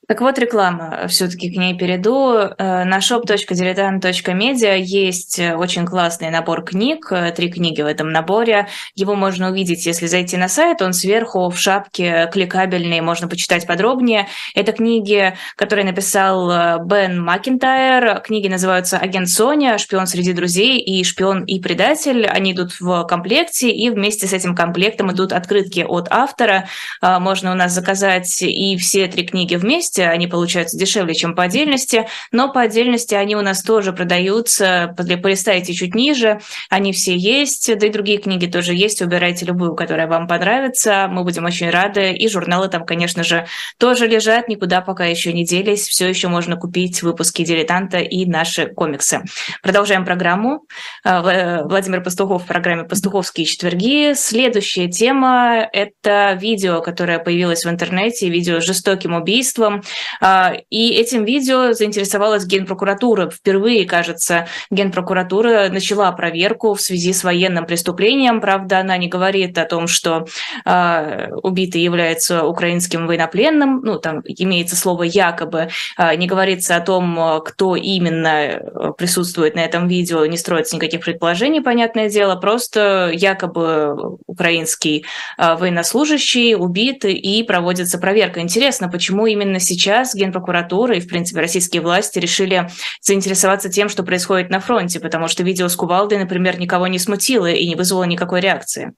[0.08, 2.32] Так вот, реклама, все-таки к ней перейду.
[2.32, 8.70] Э, на shop.diletant.media есть э, очень классный набор книг, э, три книги в этом наборе.
[8.96, 14.30] Его можно увидеть, если зайти на сайт, он сверху в шапке кликабельный, можно почитать подробнее.
[14.56, 18.22] Это книги, которые написал Бен Макинтайр.
[18.22, 22.26] Книги называются «Агент Соня», «Шпион среди друзей» и «Шпион и предатель».
[22.26, 26.70] Они идут в комплекте, и вместе с этим комплектом идут открытки от автора.
[27.02, 31.44] Можно у нас заказать и все три книги вместе, вместе, они получаются дешевле, чем по
[31.44, 37.78] отдельности, но по отдельности они у нас тоже продаются, полистайте чуть ниже, они все есть,
[37.78, 42.12] да и другие книги тоже есть, выбирайте любую, которая вам понравится, мы будем очень рады,
[42.14, 46.56] и журналы там, конечно же, тоже лежат, никуда пока еще не делись, все еще можно
[46.56, 49.22] купить выпуски «Дилетанта» и наши комиксы.
[49.62, 50.66] Продолжаем программу.
[51.04, 54.14] А, Владимир Пастухов в программе «Пастуховские четверги».
[54.14, 59.84] Следующая тема– это видео, которое появилось в интернете, видео с жестоким убийством.
[60.22, 63.30] А, и этим видео заинтересовалась Генпрокуратура.
[63.30, 68.42] Впервые, кажется, Генпрокуратура начала проверку в связи с военным преступлением.
[68.42, 70.28] Правда, она не говорит о том, что
[70.66, 73.82] а, убитый является украинским военнопленным.
[73.84, 75.70] Ну, там имеется слово «якобы».
[75.96, 80.26] А, не говорится о том, кто именно присутствует на этом видео.
[80.26, 82.36] Не строится никаких предположений, понятное дело.
[82.36, 85.06] Просто якобы украинский
[85.38, 88.42] военнослужащий убит и проводится проверка.
[88.42, 92.68] Интересно, почему именно сейчас сейчас Генпрокуратура и, в принципе, российские власти решили
[93.02, 97.46] заинтересоваться тем, что происходит на фронте, потому что видео с кувалдой, например, никого не смутило
[97.52, 98.94] и не вызвало никакой реакции.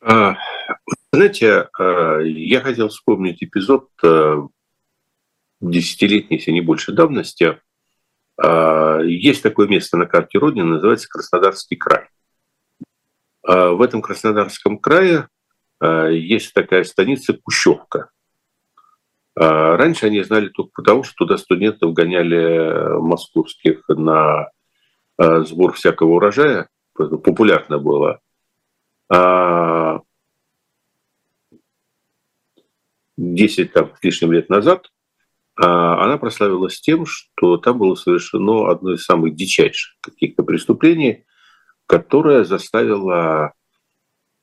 [0.00, 0.36] А,
[1.12, 4.46] знаете, а, я хотел вспомнить эпизод а,
[5.60, 7.60] десятилетней, если не больше давности.
[8.38, 12.08] Есть такое место на карте Родины, называется Краснодарский край.
[13.42, 15.28] В этом Краснодарском крае
[15.82, 18.10] есть такая станица Кущевка.
[19.38, 24.48] Э, раньше они знали только потому, что туда студентов гоняли московских на
[25.18, 26.68] э, сбор всякого урожая.
[26.94, 28.20] популярно было.
[29.08, 30.00] А
[33.16, 34.90] 10 там, с лишним лет назад
[35.56, 41.24] а, она прославилась тем, что там было совершено одно из самых дичайших каких-то преступлений,
[41.86, 43.52] которое заставило,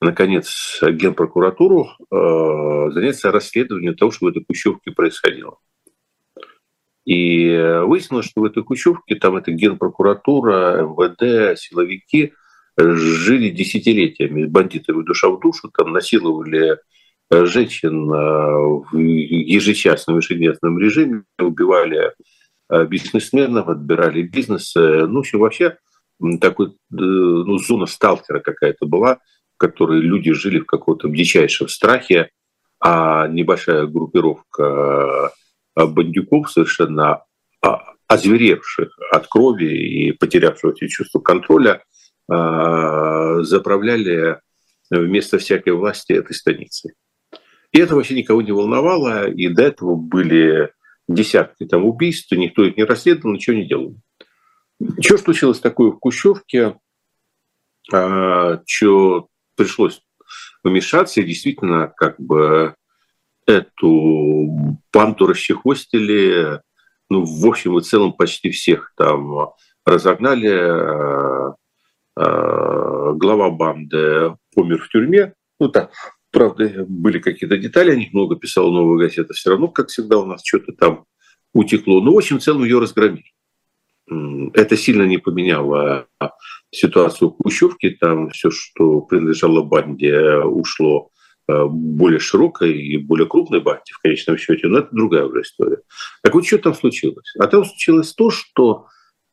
[0.03, 5.57] наконец, Генпрокуратуру э, заняться расследованием того, что в этой Кущевке происходило.
[7.05, 7.49] И
[7.85, 12.33] выяснилось, что в этой Кущевке там это Генпрокуратура, МВД, силовики
[12.77, 16.79] жили десятилетиями, бандитами душа в душу, там насиловали
[17.45, 22.13] женщин э, в ежечасном, ежедневном режиме, убивали
[22.69, 24.73] э, бизнесменов, отбирали бизнес.
[24.75, 25.77] Ну, в вообще
[26.39, 29.19] такой, э, ну, зона сталкера какая-то была,
[29.63, 32.29] которой люди жили в каком-то дичайшем страхе,
[32.79, 35.31] а небольшая группировка
[35.75, 37.23] бандюков совершенно
[37.61, 41.83] а, озверевших от крови и потерявших чувства контроля,
[42.27, 44.39] заправляли
[44.89, 46.93] вместо всякой власти этой станицей.
[47.71, 50.71] И это вообще никого не волновало, и до этого были
[51.07, 53.95] десятки там убийств, никто их не расследовал, ничего не делал.
[55.01, 56.77] Что случилось такое в Кущевке,
[57.91, 60.01] а, что пришлось
[60.63, 62.75] вмешаться, и действительно как бы
[63.45, 66.61] эту банду расчехвостили,
[67.09, 69.51] ну, в общем и целом почти всех там
[69.85, 70.49] разогнали.
[70.49, 71.55] А,
[72.15, 75.91] а, глава банды помер в тюрьме, ну так,
[76.33, 79.35] Правда, были какие-то детали, о них много писала новая газета.
[79.35, 81.05] Все равно, как всегда, у нас что-то там
[81.53, 82.01] утекло.
[82.01, 83.31] Но, в общем, в целом ее разгромили.
[84.53, 86.07] Это сильно не поменяло
[86.71, 87.91] ситуацию в Кущевке.
[87.91, 91.11] Там все, что принадлежало банде, ушло
[91.47, 94.67] э, более широкой и более крупной банде в конечном счете.
[94.67, 95.77] Но это другая уже история.
[96.21, 97.33] Так вот, что там случилось?
[97.39, 98.87] А там случилось то, что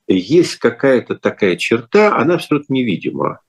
[0.07, 3.41] есть какая-то такая черта, она абсолютно невидима.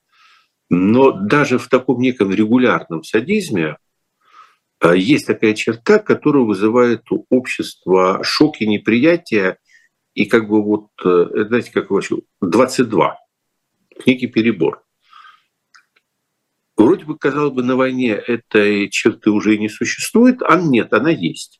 [0.70, 3.78] Но даже в таком неком регулярном садизме
[4.80, 9.58] а, есть такая черта, которая вызывает у общества шок и неприятие,
[10.22, 13.18] и как бы вот, э, знаете, как вообще, 22,
[14.06, 14.84] некий перебор.
[16.78, 21.60] Вроде бы, казалось бы, на войне этой черты уже не существует, а нет, она есть.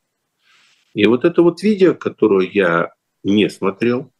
[0.94, 2.92] И вот это вот видео, которое я
[3.24, 4.12] не смотрел,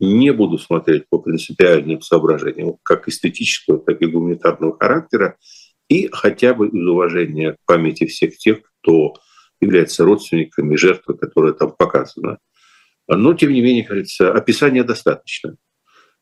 [0.00, 5.36] не буду смотреть по принципиальным соображениям, как эстетического, так и гуманитарного характера,
[5.88, 9.14] и хотя бы из уважения к памяти всех тех, кто
[9.60, 12.38] является родственниками жертвы, которая там показана.
[13.06, 15.56] Но, тем не менее, говорится, описания достаточно.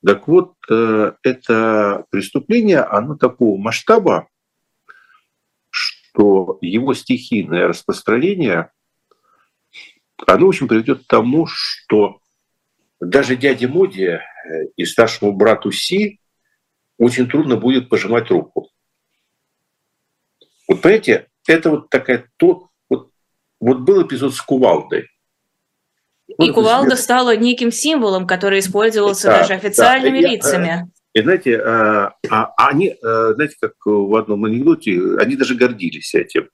[0.04, 4.28] Так вот, э, это преступление, оно такого масштаба,
[5.70, 8.72] что его стихийное распространение,
[10.26, 12.20] оно, в общем, приведет к тому, что
[13.00, 14.20] даже дяде Моди э,
[14.76, 16.20] и старшему брату Си
[16.98, 18.70] очень трудно будет пожимать руку.
[20.68, 23.10] Вот понимаете, это вот такая то, вот,
[23.60, 25.08] вот был эпизод с кувалдой.
[26.38, 30.28] И вот кувалда стала неким символом, который использовался да, даже официальными да.
[30.28, 30.90] лицами.
[31.14, 36.48] И, знаете, а, а, они, а, знаете, как в одном анекдоте, они даже гордились этим.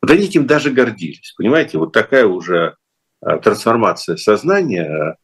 [0.00, 1.78] Вот они этим даже гордились, понимаете?
[1.78, 2.76] Вот такая уже
[3.24, 5.16] Э, трансформация сознания,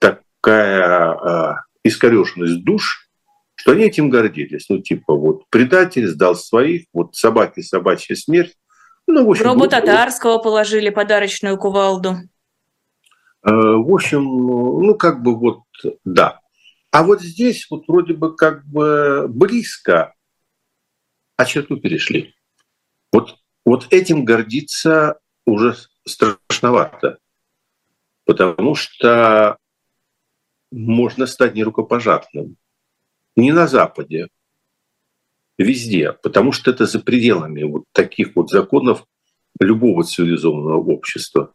[0.00, 3.08] такая э, искорешенность душ,
[3.54, 4.68] что они этим гордились.
[4.68, 8.54] Ну, типа, вот предатель сдал своих, вот собаки, собачья смерть.
[9.06, 12.16] Ну, в общем, Гробу Татарского положили подарочную кувалду.
[13.42, 15.62] Э, в общем, ну, как бы вот,
[16.04, 16.40] да.
[16.90, 20.14] А вот здесь вот вроде бы как бы близко,
[21.36, 22.34] а черту перешли.
[23.12, 27.18] Вот, вот этим гордиться уже страшновато
[28.28, 29.56] потому что
[30.70, 32.56] можно стать нерукопожатным.
[33.36, 34.28] Не на Западе,
[35.56, 39.06] везде, потому что это за пределами вот таких вот законов
[39.58, 41.54] любого цивилизованного общества.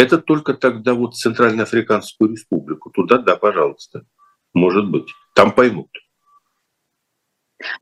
[0.00, 2.88] Это только тогда вот Центральноафриканскую республику.
[2.88, 4.06] Туда, да, пожалуйста,
[4.54, 5.12] может быть.
[5.34, 5.90] Там поймут.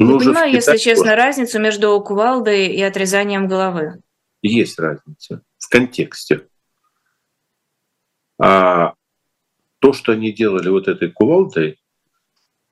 [0.01, 4.03] Не понимаю, если честно, разницу между кувалдой и отрезанием головы.
[4.43, 6.49] Есть разница в контексте.
[8.37, 8.95] А
[9.79, 11.81] то, что они делали вот этой кувалдой,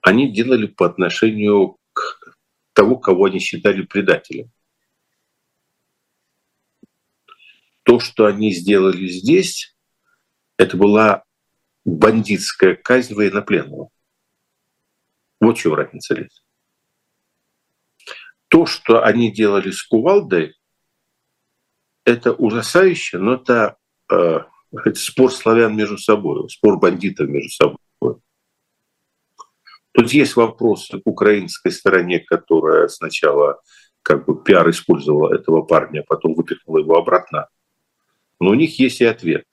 [0.01, 2.37] они делали по отношению к
[2.73, 4.51] того, кого они считали предателем.
[7.87, 9.77] То, что они сделали здесь,
[10.59, 11.23] это была
[11.85, 13.91] бандитская казнь военнопленного.
[15.41, 16.43] Вот чего разница есть.
[18.49, 20.57] То, что они делали с кувалдой,
[22.05, 23.77] это ужасающе, но это
[24.11, 24.41] э,
[24.95, 27.79] спор славян между собой, спор бандитов между собой.
[29.93, 33.63] Тут есть вопросы к украинской стороне, которая сначала
[34.03, 37.49] как бы пиар использовала этого парня, а потом выпихнула его обратно.
[38.41, 39.45] Но у них есть и ответ.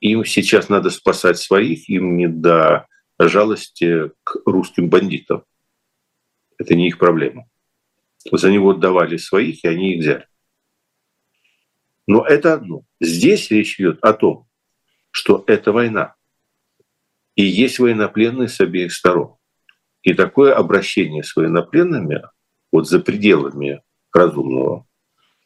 [0.00, 2.86] Им сейчас надо спасать своих, им не до
[3.18, 5.44] жалости к русским бандитам.
[6.58, 7.48] Это не их проблема.
[8.30, 10.26] За него отдавали своих, и они их взяли.
[12.06, 12.84] Но это одно.
[13.00, 14.48] Здесь речь идет о том,
[15.10, 16.14] что это война.
[17.34, 19.36] И есть военнопленные с обеих сторон.
[20.02, 22.22] И такое обращение с военнопленными
[22.72, 24.86] вот за пределами разумного,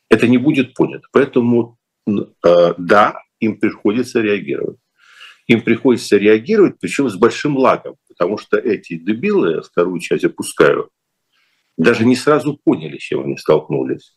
[0.09, 1.07] это не будет понято.
[1.12, 1.76] Поэтому
[2.07, 4.79] да, им приходится реагировать.
[5.47, 10.91] Им приходится реагировать, причем с большим лагом, потому что эти дебилы, вторую часть опускаю,
[11.77, 14.17] даже не сразу поняли, с чем они столкнулись.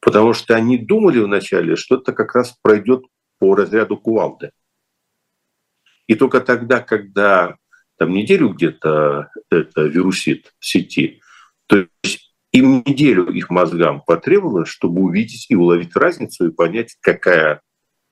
[0.00, 3.04] Потому что они думали вначале, что это как раз пройдет
[3.38, 4.50] по разряду кувалды.
[6.06, 7.56] И только тогда, когда
[7.96, 11.20] там неделю где-то это вирусит в сети,
[11.66, 12.25] то есть
[12.56, 17.60] им неделю их мозгам потребовалось, чтобы увидеть и уловить разницу и понять, какая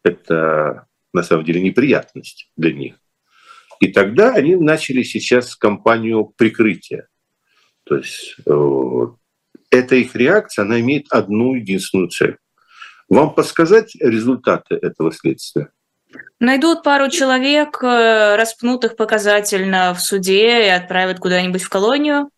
[0.02, 2.96] это на самом деле неприятность для них.
[3.80, 7.08] И тогда они начали сейчас кампанию прикрытия.
[7.84, 9.06] То есть э,
[9.70, 12.36] эта их реакция, она имеет одну единственную цель.
[13.08, 15.70] Вам подсказать результаты этого следствия?
[16.38, 22.30] Найдут пару человек, э, распнутых показательно в суде и отправят куда-нибудь в колонию?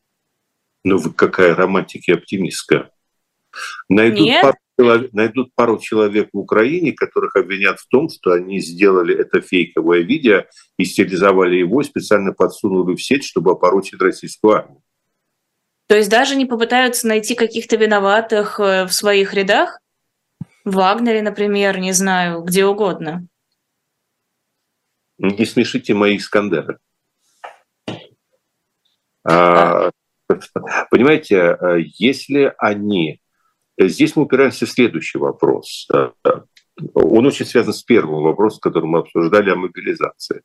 [0.87, 2.93] Ну, вы какая романтика и оптимистка.
[3.89, 4.41] Найдут Нет?
[4.77, 10.03] пару, найдут пару человек в Украине, которых обвинят в том, что они сделали это фейковое
[10.03, 10.45] видео
[10.79, 14.83] и стилизовали его, специально подсунули в сеть, чтобы опорочить российскую армию.
[15.89, 19.81] То есть даже не попытаются найти каких-то виноватых э, в своих рядах?
[20.65, 23.27] В Вагнере, например, не знаю, где угодно.
[25.19, 26.79] Не смешите мои Искандеры.
[29.29, 29.91] А,
[30.91, 33.21] понимаете, э, если они...
[33.79, 35.87] Здесь мы упираемся в следующий вопрос.
[35.95, 36.11] Э,
[36.95, 40.43] он очень связан с первым вопросом, который мы обсуждали о мобилизации.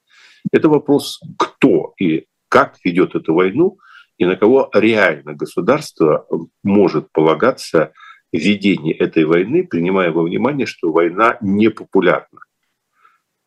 [0.51, 3.77] Это вопрос, кто и как ведет эту войну–
[4.21, 6.27] и на кого реально государство
[6.63, 7.91] может полагаться
[8.31, 12.41] в ведении этой войны, принимая во внимание, что война непопулярна.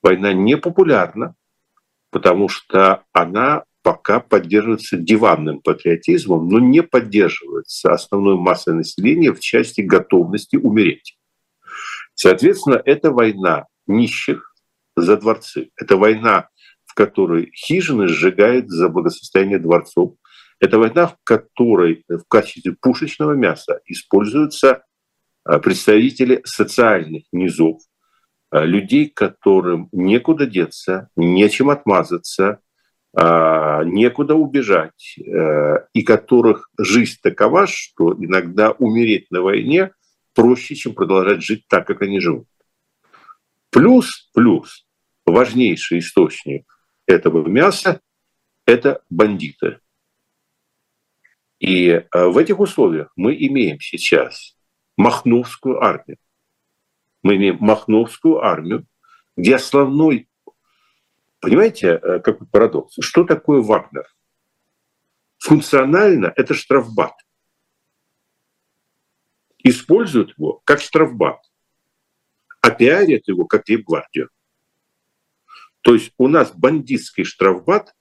[0.03, 1.37] Война непопулярна,
[2.11, 9.83] потому что она пока поддерживается диванным патриотизмом, но не поддерживается основной массой населения в части
[9.83, 11.19] готовности умереть.
[12.15, 14.55] Соответственно, это война нищих
[14.97, 15.69] за дворцы.
[15.77, 16.49] Это война,
[16.87, 20.15] в которой хижины сжигают за благосостояние дворцов,
[20.61, 24.83] это война, в которой в качестве пушечного мяса используются
[25.45, 27.83] а, представители социальных низов,
[28.51, 32.61] а, людей, которым некуда деться, нечем отмазаться,
[33.17, 39.93] некуда убежать, и которых жизнь такова, что иногда умереть на войне
[40.35, 42.49] проще, чем продолжать жить так, как они живут.
[43.71, 44.87] Плюс, плюс,
[45.27, 46.67] важнейший источник
[47.07, 48.01] этого мяса–
[48.67, 49.79] это бандиты.
[51.59, 54.57] И э, в этих условиях мы имеем сейчас
[54.97, 56.19] Махновскую армию.
[57.23, 58.87] Мы имеем Махновскую армию,
[59.37, 60.29] где основной...
[61.45, 62.95] Понимаете, э, какой парадокс?
[63.01, 64.07] Что такое Вагнер?
[65.39, 67.13] Функционально это штрафбат.
[69.63, 71.41] Используют его как штрафбат,
[72.63, 74.31] а пиарят его как лейб-гвардию.
[75.83, 77.95] То есть у нас бандитский штрафбат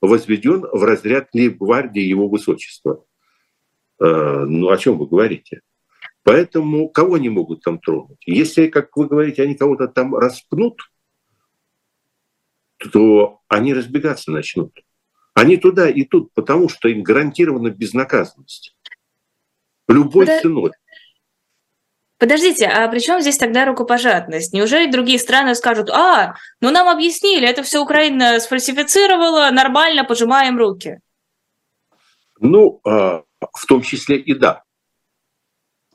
[0.00, 3.04] возведен в разряд лейб-гвардии его высочества.
[4.00, 5.60] Э, ну, о чем вы говорите?
[6.24, 8.22] Поэтому кого они могут там тронуть?
[8.26, 10.80] Если, как вы говорите, они кого-то там распнут,
[12.78, 14.72] то они разбегаться начнут.
[15.34, 18.76] Они туда идут, потому что им гарантирована безнаказанность.
[19.88, 20.40] Любой Под...
[20.42, 20.70] ценой.
[22.18, 24.52] Подождите, а при чем здесь тогда рукопожатность?
[24.52, 30.98] Неужели другие страны скажут, а, ну нам объяснили, это все Украина сфальсифицировала, нормально, пожимаем руки?
[32.40, 34.64] Ну, а, в том числе и да.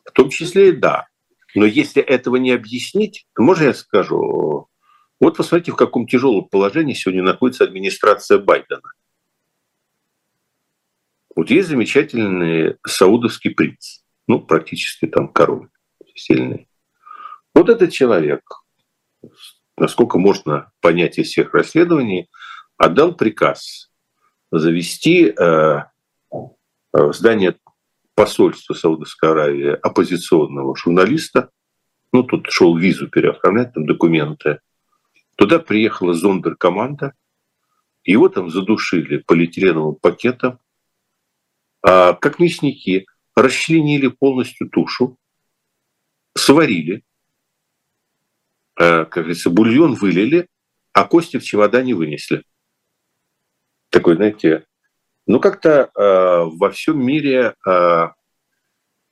[0.06, 1.08] В том числе и да.
[1.56, 4.70] Но если этого не объяснить, то, можно я скажу,
[5.24, 8.92] вот посмотрите, в каком тяжелом положении сегодня находится администрация Байдена.
[11.34, 15.70] Вот есть замечательный саудовский принц, ну, практически там король
[16.14, 16.68] сильный.
[17.56, 18.42] Вот этот человек,
[19.78, 22.30] насколько можно понять из всех расследований,
[22.78, 23.92] отдал приказ
[24.52, 25.84] завести э, э,
[26.92, 27.56] в здание
[28.14, 31.50] посольства Саудовской Аравии оппозиционного журналиста.
[32.12, 34.60] Ну, тут шел визу переоформлять, там документы.
[35.36, 37.14] Туда приехала зондеркоманда,
[38.04, 40.60] Его там задушили полиэтиленовым пакетом,
[41.82, 43.06] а как мясники
[43.36, 45.18] расчленили полностью тушу,
[46.36, 47.04] сварили,
[48.78, 50.48] э, как говорится, бульон вылили,
[50.94, 52.44] а кости в чемодане вынесли.
[53.90, 54.66] Такой, знаете,
[55.28, 58.08] ну как-то э, во всем мире э,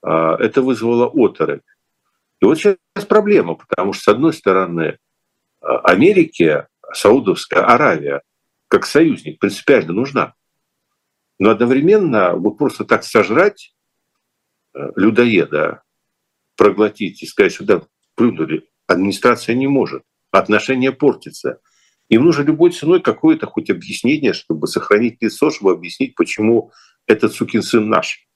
[0.04, 1.62] э, это вызвало оторопь.
[2.42, 4.98] И вот сейчас проблема, потому что, с одной стороны,
[5.62, 8.22] Америке Саудовская Аравия
[8.68, 10.34] как союзник принципиально нужна.
[11.40, 13.76] Но одновременно вот просто так сожрать
[14.74, 15.84] э, людоеда,
[16.56, 17.82] проглотить и сказать, сюда
[18.16, 21.60] плюнули, администрация не может, отношения портятся.
[22.08, 26.72] Им нужно любой ценой какое-то хоть объяснение, чтобы сохранить лицо, чтобы объяснить, почему
[27.08, 28.28] этот сукин сын наш.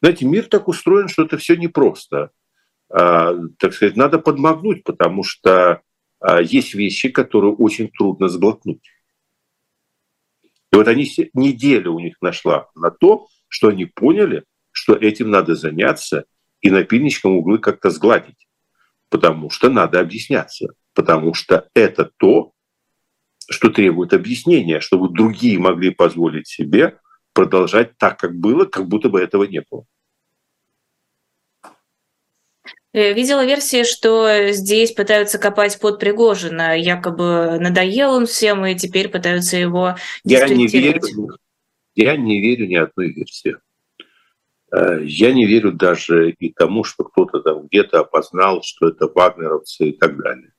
[0.00, 2.30] Знаете, мир так устроен, что это все непросто.
[2.90, 5.82] А, так сказать, надо подмогнуть, потому что
[6.20, 8.82] а, есть вещи, которые очень трудно сглотнуть.
[10.72, 15.54] И вот они неделю у них нашла на то, что они поняли, что этим надо
[15.54, 16.24] заняться
[16.60, 18.46] и напильничком углы как-то сгладить.
[19.08, 20.74] Потому что надо объясняться.
[20.92, 22.52] Потому что это то,
[23.50, 26.98] что требует объяснения, чтобы другие могли позволить себе
[27.32, 29.84] продолжать так, как было, как будто бы этого не было.
[32.87, 39.08] Э, видела версии, что здесь пытаются копать под Пригожина, якобы надоел он всем, и теперь
[39.08, 41.00] пытаются его я не верю,
[41.94, 43.56] Я не верю ни одной версии.
[44.72, 49.90] Э, я не верю даже и тому, что кто-то там где-то опознал, что это вагнеровцы
[49.90, 50.52] и так далее.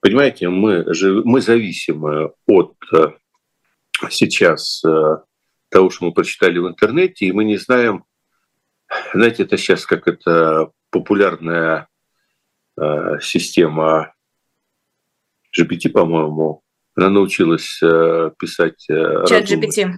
[0.00, 3.10] Понимаете, мы, же, мы зависимы от э,
[4.10, 4.82] сейчас
[5.68, 8.04] того, что мы прочитали в интернете, и мы не знаем,
[9.14, 11.88] знаете, это сейчас как это популярная
[12.80, 14.14] э, система
[15.58, 16.62] GPT, по-моему,
[16.94, 18.86] она научилась э, писать...
[18.90, 19.92] Э, Чат GPT.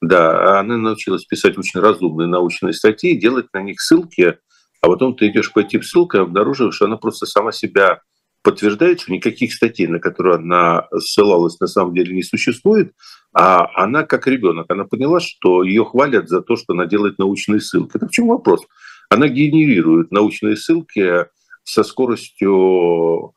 [0.00, 4.38] Да, она научилась писать очень разумные научные статьи, делать на них ссылки,
[4.80, 8.00] а потом ты идешь по этим ссылкам и обнаруживаешь, что она просто сама себя
[8.42, 12.92] подтверждает, что никаких статей, на которые она ссылалась, на самом деле не существует,
[13.32, 17.60] а она как ребенок, она поняла, что ее хвалят за то, что она делает научные
[17.60, 17.96] ссылки.
[17.96, 18.62] Это в чем вопрос?
[19.08, 21.26] Она генерирует научные ссылки
[21.64, 23.34] со скоростью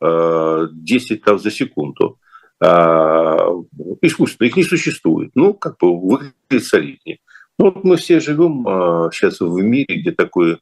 [0.00, 2.18] 10 э, там, за секунду.
[2.60, 3.48] А,
[4.02, 5.30] искусственно, их не существует.
[5.34, 7.18] Ну, как бы выглядит солиднее.
[7.58, 8.64] Ну, вот мы все живем
[9.12, 10.58] сейчас э, в мире, где такой э,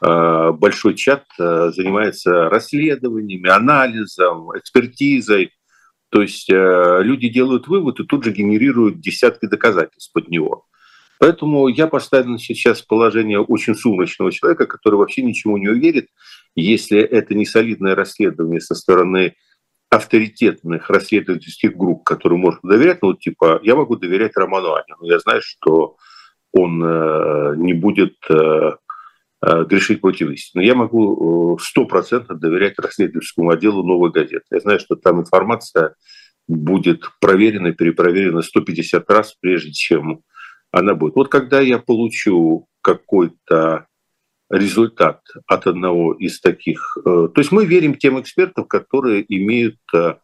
[0.00, 5.50] большой чат занимается расследованиями, анализом, экспертизой.
[6.10, 10.66] То есть люди делают вывод и тут же генерируют десятки доказательств под него.
[11.18, 16.08] Поэтому я поставлен сейчас в положение очень сумрачного человека, который вообще ничему не уверит,
[16.54, 19.34] если это не солидное расследование со стороны
[19.90, 23.00] авторитетных расследовательских групп, которым можно доверять.
[23.02, 25.04] Ну, типа, я могу доверять Роману Анину.
[25.04, 25.96] Я знаю, что
[26.52, 28.72] он э, не будет э, э,
[29.68, 30.62] грешить против истины.
[30.62, 34.44] Я могу стопроцентно доверять расследовательскому отделу «Новой газеты».
[34.50, 35.94] Я знаю, что там информация
[36.46, 40.22] будет проверена, перепроверена 150 раз, прежде чем
[40.70, 41.14] она будет.
[41.14, 43.86] Вот когда я получу какой-то
[44.50, 46.96] результат от одного из таких...
[47.04, 50.16] Э, то есть мы верим тем экспертам, которые имеют э,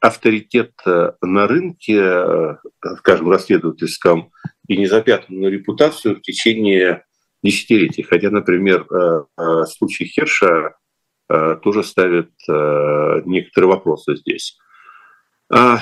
[0.00, 2.58] авторитет э, на рынке,
[2.98, 4.32] скажем, расследовательском,
[4.66, 7.04] и незапятнанную репутацию в течение
[7.42, 8.02] десятилетий.
[8.02, 8.86] Хотя, например,
[9.66, 10.74] случай Херша
[11.62, 12.30] тоже ставит
[13.26, 14.58] некоторые вопросы здесь.
[15.52, 15.80] А,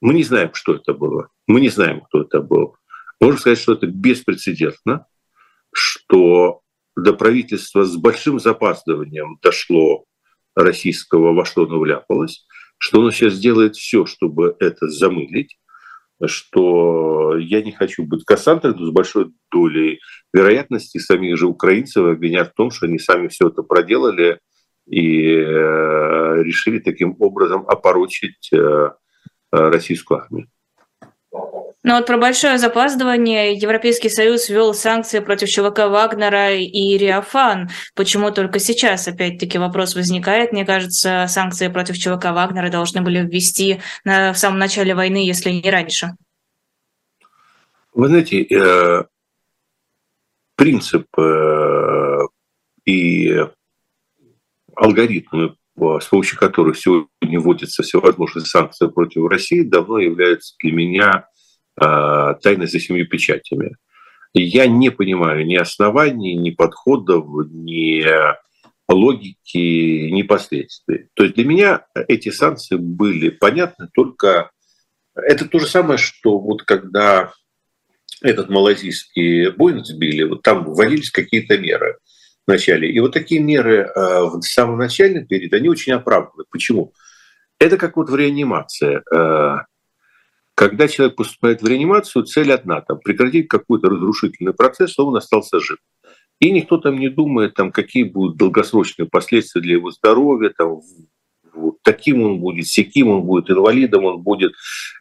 [0.00, 1.28] мы не знаем, что это было.
[1.46, 2.76] Мы не знаем, кто это был.
[3.20, 5.06] Можно сказать, что это беспрецедентно,
[5.72, 6.62] что
[6.96, 10.04] до правительства с большим запаздыванием дошло
[10.54, 12.46] российского, во что оно вляпалось,
[12.78, 15.59] что оно сейчас делает все, чтобы это замылить,
[16.26, 20.00] что я не хочу быть Кассандрой, но с большой долей
[20.32, 24.38] вероятности самих же украинцев обвинят в том, что они сами все это проделали
[24.86, 28.90] и э, решили таким образом опорочить э,
[29.50, 30.48] российскую армию.
[31.82, 37.70] Но вот про большое запаздывание Европейский Союз ввел санкции против ЧВК Вагнера и Риафан.
[37.94, 40.52] Почему только сейчас, опять-таки, вопрос возникает?
[40.52, 45.50] Мне кажется, санкции против ЧВК Вагнера должны были ввести на, в самом начале войны, если
[45.50, 46.10] не раньше.
[47.94, 49.04] Вы знаете, э,
[50.56, 52.18] принцип э,
[52.84, 53.42] и
[54.76, 61.26] алгоритмы, с помощью которых сегодня вводятся всевозможные санкции против России, давно являются для меня
[61.76, 63.76] тайны за семью печатями.
[64.32, 68.04] Я не понимаю ни оснований, ни подходов, ни
[68.88, 71.08] логики ни последствий.
[71.14, 74.50] То есть для меня эти санкции были понятны только...
[75.14, 77.32] Это то же самое, что вот когда
[78.22, 81.98] этот малазийский Боинг сбили, вот там вводились какие-то меры
[82.46, 82.90] в начале.
[82.90, 86.44] И вот такие меры э, в самом начальном периоде, они очень оправданы.
[86.50, 86.92] Почему?
[87.58, 89.02] Это как вот в реанимации.
[90.60, 95.58] Когда человек поступает в реанимацию, цель одна– там, прекратить какой-то разрушительный процесс, чтобы он остался
[95.58, 95.78] жив.
[96.38, 100.82] И никто там не думает, там, какие будут долгосрочные последствия для его здоровья, там,
[101.54, 104.52] вот, таким он будет, секим он будет, инвалидом он будет.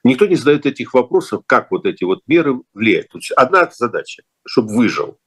[0.05, 3.07] Никто не задает этих вопросов, как вот эти вот меры влияют.
[3.35, 5.17] Одна задача, чтобы выжил.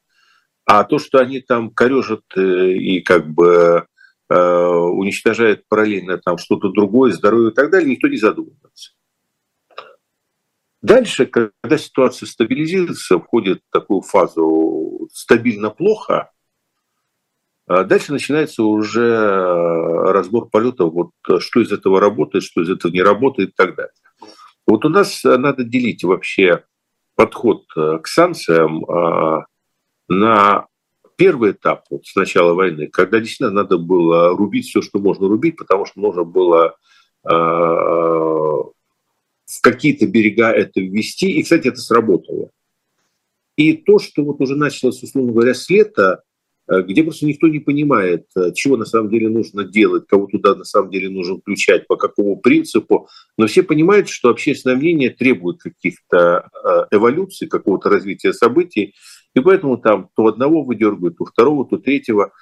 [0.64, 3.85] А то, что они там корежат э, и как бы
[4.30, 8.93] э, уничтожают параллельно там что-то другое, здоровье и так далее, никто не задумывается.
[10.83, 16.33] Дальше, когда ситуация стабилизируется, входит в такую фазу стабильно плохо,
[17.68, 21.11] а дальше начинается уже разбор полетов, вот
[21.41, 23.93] что из этого работает, что из этого не работает и так далее.
[24.66, 26.64] Вот у нас надо делить вообще
[27.14, 29.47] подход к санкциям а,
[30.09, 30.66] на
[31.16, 35.57] первый этап вот, с начала войны, когда действительно надо было рубить все, что можно рубить,
[35.57, 36.76] потому что нужно было
[37.24, 38.32] а,
[39.53, 41.30] в какие-то берега это ввести.
[41.32, 42.50] И, кстати, это сработало.
[43.57, 46.22] И то, что вот уже началось, условно говоря, с лета,
[46.68, 50.55] э, где просто никто не понимает, э, чего на самом деле нужно делать, кого туда
[50.55, 53.09] на самом деле нужно включать, по какому принципу.
[53.36, 58.94] Но все понимают, что общественное мнение требует каких-то э, эволюций, какого-то развития событий,
[59.34, 62.32] и поэтому там то одного выдергивают, то второго, то третьего.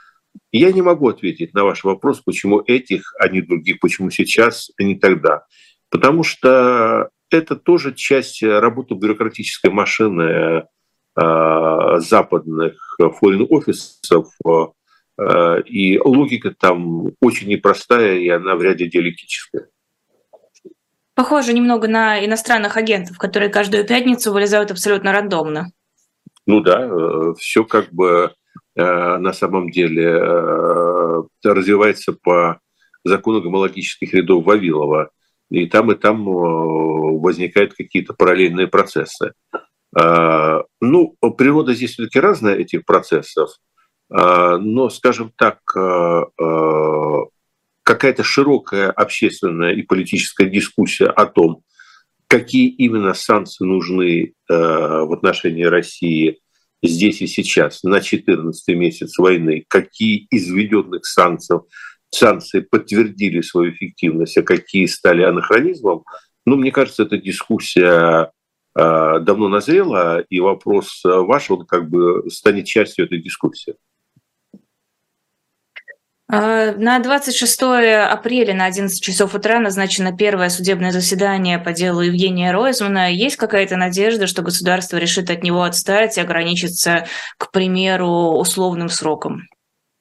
[0.53, 4.85] Я не могу ответить на ваш вопрос, почему этих, а не других, почему сейчас, а
[4.85, 5.45] не тогда.
[5.91, 10.67] Потому что это тоже часть работы бюрократической машины
[11.21, 14.29] э, западных форин-офисов,
[15.19, 19.69] э, и логика там очень непростая, и она в ряде диалектическая.
[21.15, 25.73] Похоже немного на иностранных агентов, которые каждую пятницу вылезают абсолютно рандомно.
[26.47, 28.33] Ну да, э, все как бы
[28.77, 30.17] на самом деле
[31.45, 32.61] развивается по
[33.05, 35.11] закону гомологических рядов Вавилова
[35.51, 39.33] и там и там э, возникают какие-то параллельные процессы.
[39.97, 43.51] А, ну, природа здесь все-таки разная этих процессов,
[44.09, 47.19] а, но, скажем так, э, э,
[47.83, 51.63] какая-то широкая общественная и политическая дискуссия о том,
[52.29, 56.39] какие именно санкции нужны в отношении России
[56.81, 61.59] здесь и сейчас, на 14 месяц войны, какие из введенных санкций
[62.11, 66.05] санкции подтвердили свою эффективность, а какие стали анахронизмом,
[66.47, 68.31] ну, мне кажется, эта дискуссия
[68.77, 73.75] э, давно назрела, и вопрос ваш, он как бы станет частью этой дискуссии.
[76.33, 82.53] А, на 26 апреля на 11 часов утра назначено первое судебное заседание по делу Евгения
[82.53, 83.13] Ройзмана.
[83.13, 87.07] Есть какая-то надежда, что государство решит от него отстать и ограничиться,
[87.37, 89.49] к примеру, условным сроком?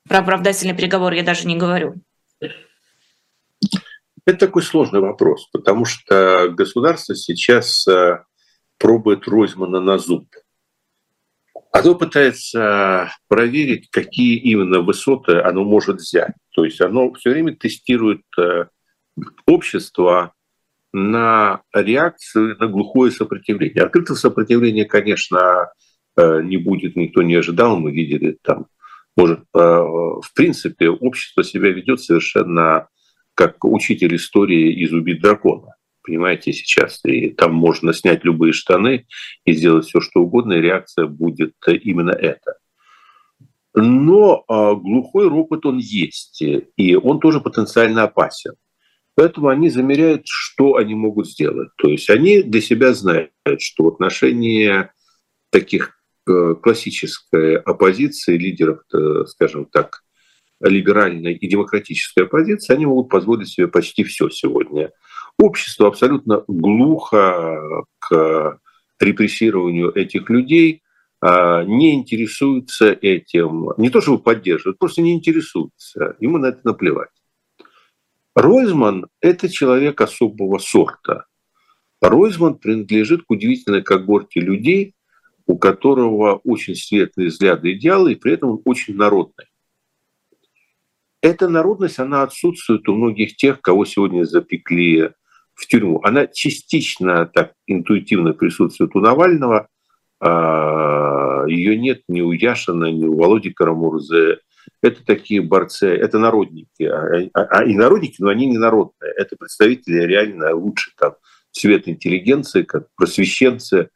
[0.09, 1.93] Про оправдательный приговор я даже не говорю.
[4.25, 8.23] Это такой сложный вопрос, потому что государство сейчас э,
[8.79, 10.27] пробует Ройзмана на зуб.
[11.71, 16.33] Оно пытается проверить, какие именно высоты оно может взять.
[16.55, 18.65] То есть оно все время тестирует э,
[19.45, 20.33] общество
[20.91, 23.83] на реакцию на глухое сопротивление.
[23.83, 25.71] Открытого сопротивления, конечно,
[26.17, 27.77] э, не будет, никто не ожидал.
[27.77, 28.65] Мы видели там
[29.19, 32.87] может, э, в принципе, общество себя ведет совершенно
[33.33, 35.75] как учитель истории из «Убить дракона».
[36.03, 39.07] Понимаете, сейчас и там можно снять любые штаны
[39.43, 42.55] и сделать все, что угодно, и реакция будет именно это.
[43.75, 48.53] Но э, глухой ропот он есть, и он тоже потенциально опасен.
[49.15, 51.69] Поэтому они замеряют, что они могут сделать.
[51.75, 54.89] То есть они для себя знают, что в отношении
[55.51, 55.98] таких
[56.61, 60.03] классической оппозиции, лидеров, э, скажем так,
[60.61, 64.91] либеральной и демократической оппозиции, они могут позволить себе почти все сегодня.
[65.37, 68.59] Общество абсолютно глухо к
[68.99, 70.83] репрессированию этих людей,
[71.21, 77.09] а, не интересуется этим, не то чтобы поддерживают, просто не интересуются, ему на это наплевать.
[78.35, 81.25] Ройзман– это человек особого сорта.
[82.01, 84.93] Ройзман принадлежит к удивительной когорте людей,
[85.49, 89.45] у которого очень светлые взгляды и идеалы, и при этом он очень народный.
[91.21, 95.09] Эта народность, она отсутствует у многих тех, кого сегодня запекли
[95.55, 96.01] в тюрьму.
[96.03, 99.67] Она частично так интуитивно присутствует у Навального,
[100.19, 104.41] а, ее нет ни у Яшина, ни у Володи Карамурзы,
[104.83, 106.83] это такие борцы, это народники.
[106.83, 109.13] А, а, а и народники, но они не народные.
[109.17, 111.15] Это представители реально лучше там
[111.51, 113.89] цвет интеллигенции, как просвещенцы.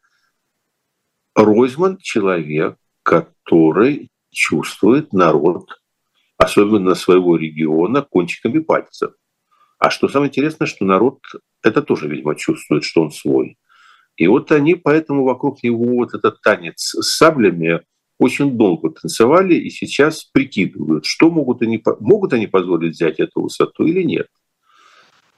[1.35, 5.67] Ройзман– человек, который чувствует народ,
[6.37, 9.13] особенно своего региона, кончиками пальцев.
[9.79, 11.19] А что самое интересное, что народ
[11.61, 13.57] это тоже, видимо, чувствует, что он свой.
[14.15, 17.81] И вот они поэтому вокруг него вот этот танец с саблями
[18.19, 23.85] очень долго танцевали и сейчас прикидывают, что могут они, могут они позволить взять эту высоту
[23.85, 24.27] или нет.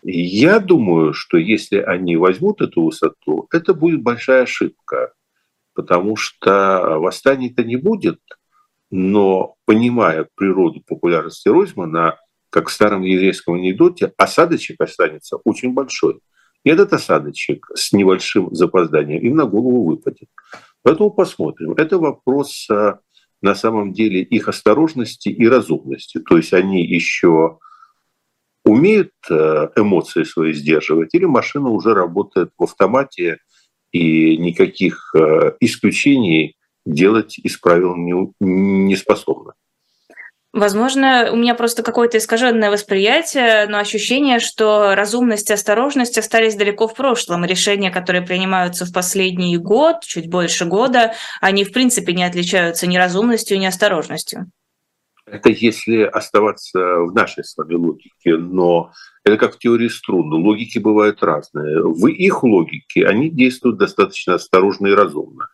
[0.04, 5.14] Я думаю, что если они возьмут эту высоту, это будет большая ошибка,
[5.76, 8.20] потому что восстаний-то не будет,
[8.90, 12.18] но понимая природу популярности Ройзмана,
[12.50, 16.22] как в старом еврейском анекдоте, осадочек останется очень большой.
[16.64, 20.30] И этот осадочек с небольшим запозданием им на голову выпадет.
[20.82, 21.74] Поэтому посмотрим.
[21.74, 23.00] Это вопрос а,
[23.42, 26.20] на самом деле их осторожности и разумности.
[26.20, 27.60] То есть они еще
[28.64, 33.40] умеют а, эмоции свои сдерживать, или машина уже работает в автомате,
[33.96, 39.54] и никаких а, исключений делать из правил не, не способна.
[40.52, 46.88] Возможно, у меня просто какое-то искаженное восприятие, но ощущение, что разумность и осторожность остались далеко
[46.88, 47.44] в прошлом.
[47.44, 52.96] Решения, которые принимаются в последний год, чуть больше года, они в принципе не отличаются ни
[52.96, 54.52] разумностью, ни осторожностью.
[55.26, 58.92] Это если оставаться в нашей с вами логике, но
[59.24, 60.32] это как в теории струн.
[60.32, 61.82] Логики бывают разные.
[61.82, 65.48] В их логике они действуют достаточно осторожно и разумно.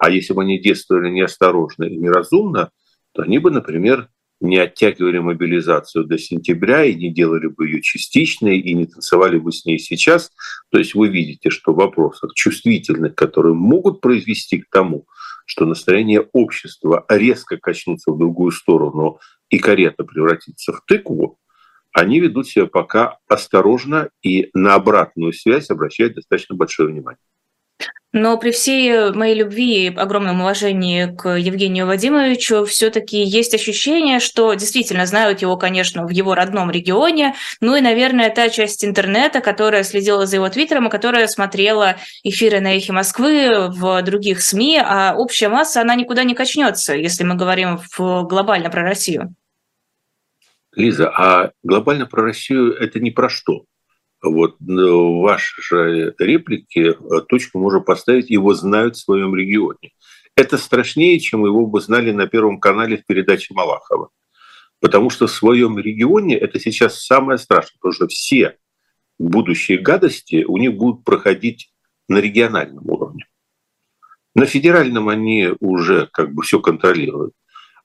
[0.00, 2.70] А если бы они действовали неосторожно и неразумно,
[3.12, 4.08] то они бы, например,
[4.40, 9.52] не оттягивали мобилизацию до сентября и не делали бы ее частичной, и не танцевали бы
[9.52, 10.32] с ней сейчас.
[10.72, 15.06] То есть вы видите, что в вопросах чувствительных, которые могут произвести к тому,
[15.46, 19.18] что настроение общества резко качнутся в другую сторону
[19.50, 21.38] и карета превратится в тыкву,
[21.92, 27.18] они ведут себя пока осторожно и на обратную связь обращают достаточно большое внимание.
[28.12, 34.52] Но при всей моей любви и огромном уважении к Евгению Вадимовичу все-таки есть ощущение, что
[34.52, 39.82] действительно знают его, конечно, в его родном регионе, ну и, наверное, та часть интернета, которая
[39.82, 45.14] следила за его твиттером и которая смотрела эфиры на «Эхе Москвы» в других СМИ, а
[45.16, 49.34] общая масса, она никуда не качнется, если мы говорим глобально про Россию.
[50.74, 53.64] Лиза, а глобально про Россию это не про что?
[54.22, 59.92] Вот в вашей реплике э, точку можно поставить, его знают в своем регионе.
[60.36, 64.10] Это страшнее, чем его бы знали на Первом канале в передаче Малахова.
[64.80, 68.56] Потому что в своем регионе это сейчас самое страшное, потому что все
[69.18, 71.72] будущие гадости у них будут проходить
[72.08, 73.26] на региональном уровне.
[74.34, 77.34] На федеральном они уже как бы все контролируют.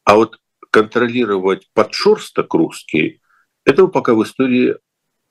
[0.03, 0.39] А вот
[0.71, 3.21] контролировать подшерсток русский,
[3.65, 4.77] этого пока в истории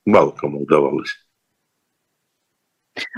[0.07, 1.15] мало кому удавалось.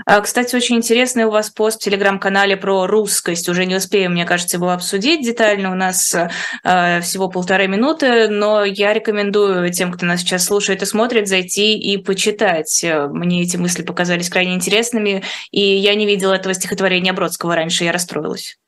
[0.05, 3.47] А, кстати, очень интересный у вас пост в телеграм-канале про русскость.
[3.47, 5.71] Уже не успеем, мне кажется, его обсудить детально.
[5.71, 10.85] У нас э, всего полторы минуты, но я рекомендую тем, кто нас сейчас слушает и
[10.85, 12.85] смотрит, зайти и почитать.
[13.09, 17.93] Мне эти мысли показались крайне интересными, и я не видела этого стихотворения Бродского раньше, я
[17.93, 18.59] расстроилась.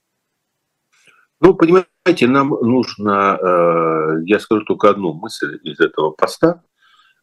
[1.42, 6.62] Ну, понимаете, нам нужно, э, я скажу только одну мысль из этого поста.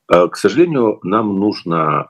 [0.09, 2.09] А, к сожалению, нам нужно,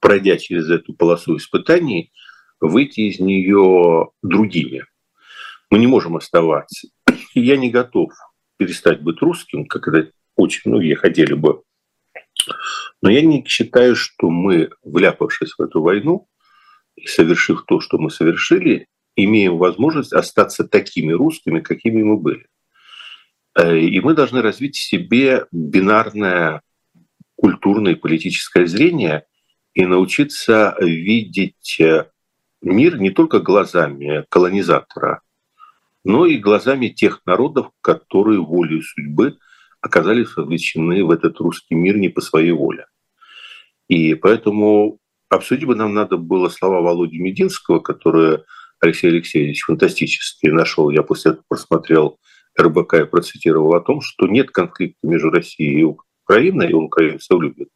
[0.00, 2.12] пройдя через эту полосу испытаний,
[2.60, 4.84] выйти из нее другими.
[5.70, 6.88] Мы не можем оставаться.
[7.34, 8.12] Я не готов
[8.56, 11.62] перестать быть русским, как это очень многие хотели бы.
[13.02, 16.28] Но я не считаю, что мы, вляпавшись в эту войну
[16.96, 22.46] и совершив то, что мы совершили, имеем возможность остаться такими русскими, какими мы были.
[23.54, 26.62] Э, и мы должны развить в себе бинарное
[27.40, 29.24] культурное и политическое зрение
[29.72, 32.10] и научиться видеть э,
[32.60, 35.22] мир не только глазами колонизатора,
[36.04, 39.38] но и глазами тех народов, которые волей судьбы
[39.80, 42.86] оказались вовлечены в этот русский мир не по своей воле.
[43.88, 44.98] И поэтому
[45.30, 48.44] обсудить бы нам надо было слова Володи Мединского, которые
[48.80, 50.90] Алексей Алексеевич фантастически нашел.
[50.90, 52.18] Я после этого просмотрел
[52.60, 55.84] РБК и процитировал о том, что нет конфликта между Россией и
[56.30, 57.68] Украина, и он украинцев любит,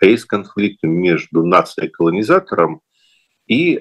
[0.00, 2.80] а есть конфликт между нацией-колонизатором
[3.48, 3.80] и э,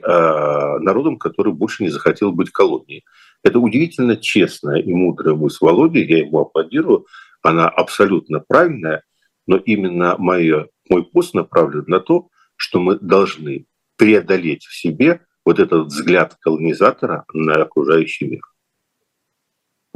[0.79, 3.05] народом, который больше не захотел быть колонией.
[3.43, 7.05] Это удивительно честная и мудрая мысль Володи, я ему аплодирую,
[7.43, 9.03] она абсолютно правильная,
[9.45, 15.59] но именно мое, мой пост направлен на то, что мы должны преодолеть в себе вот
[15.59, 18.41] этот взгляд колонизатора на окружающий мир.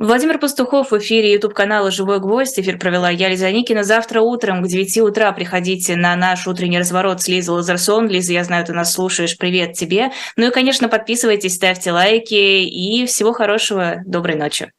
[0.01, 2.57] Владимир Пастухов в эфире YouTube-канала «Живой гвоздь».
[2.57, 3.83] Эфир провела я, Лиза Никина.
[3.83, 8.07] Завтра утром к 9 утра приходите на наш утренний разворот с Лизой Лазерсон.
[8.07, 9.37] Лиза, я знаю, ты нас слушаешь.
[9.37, 10.11] Привет тебе.
[10.37, 12.33] Ну и, конечно, подписывайтесь, ставьте лайки.
[12.33, 13.97] И всего хорошего.
[14.05, 14.71] Доброй ночи.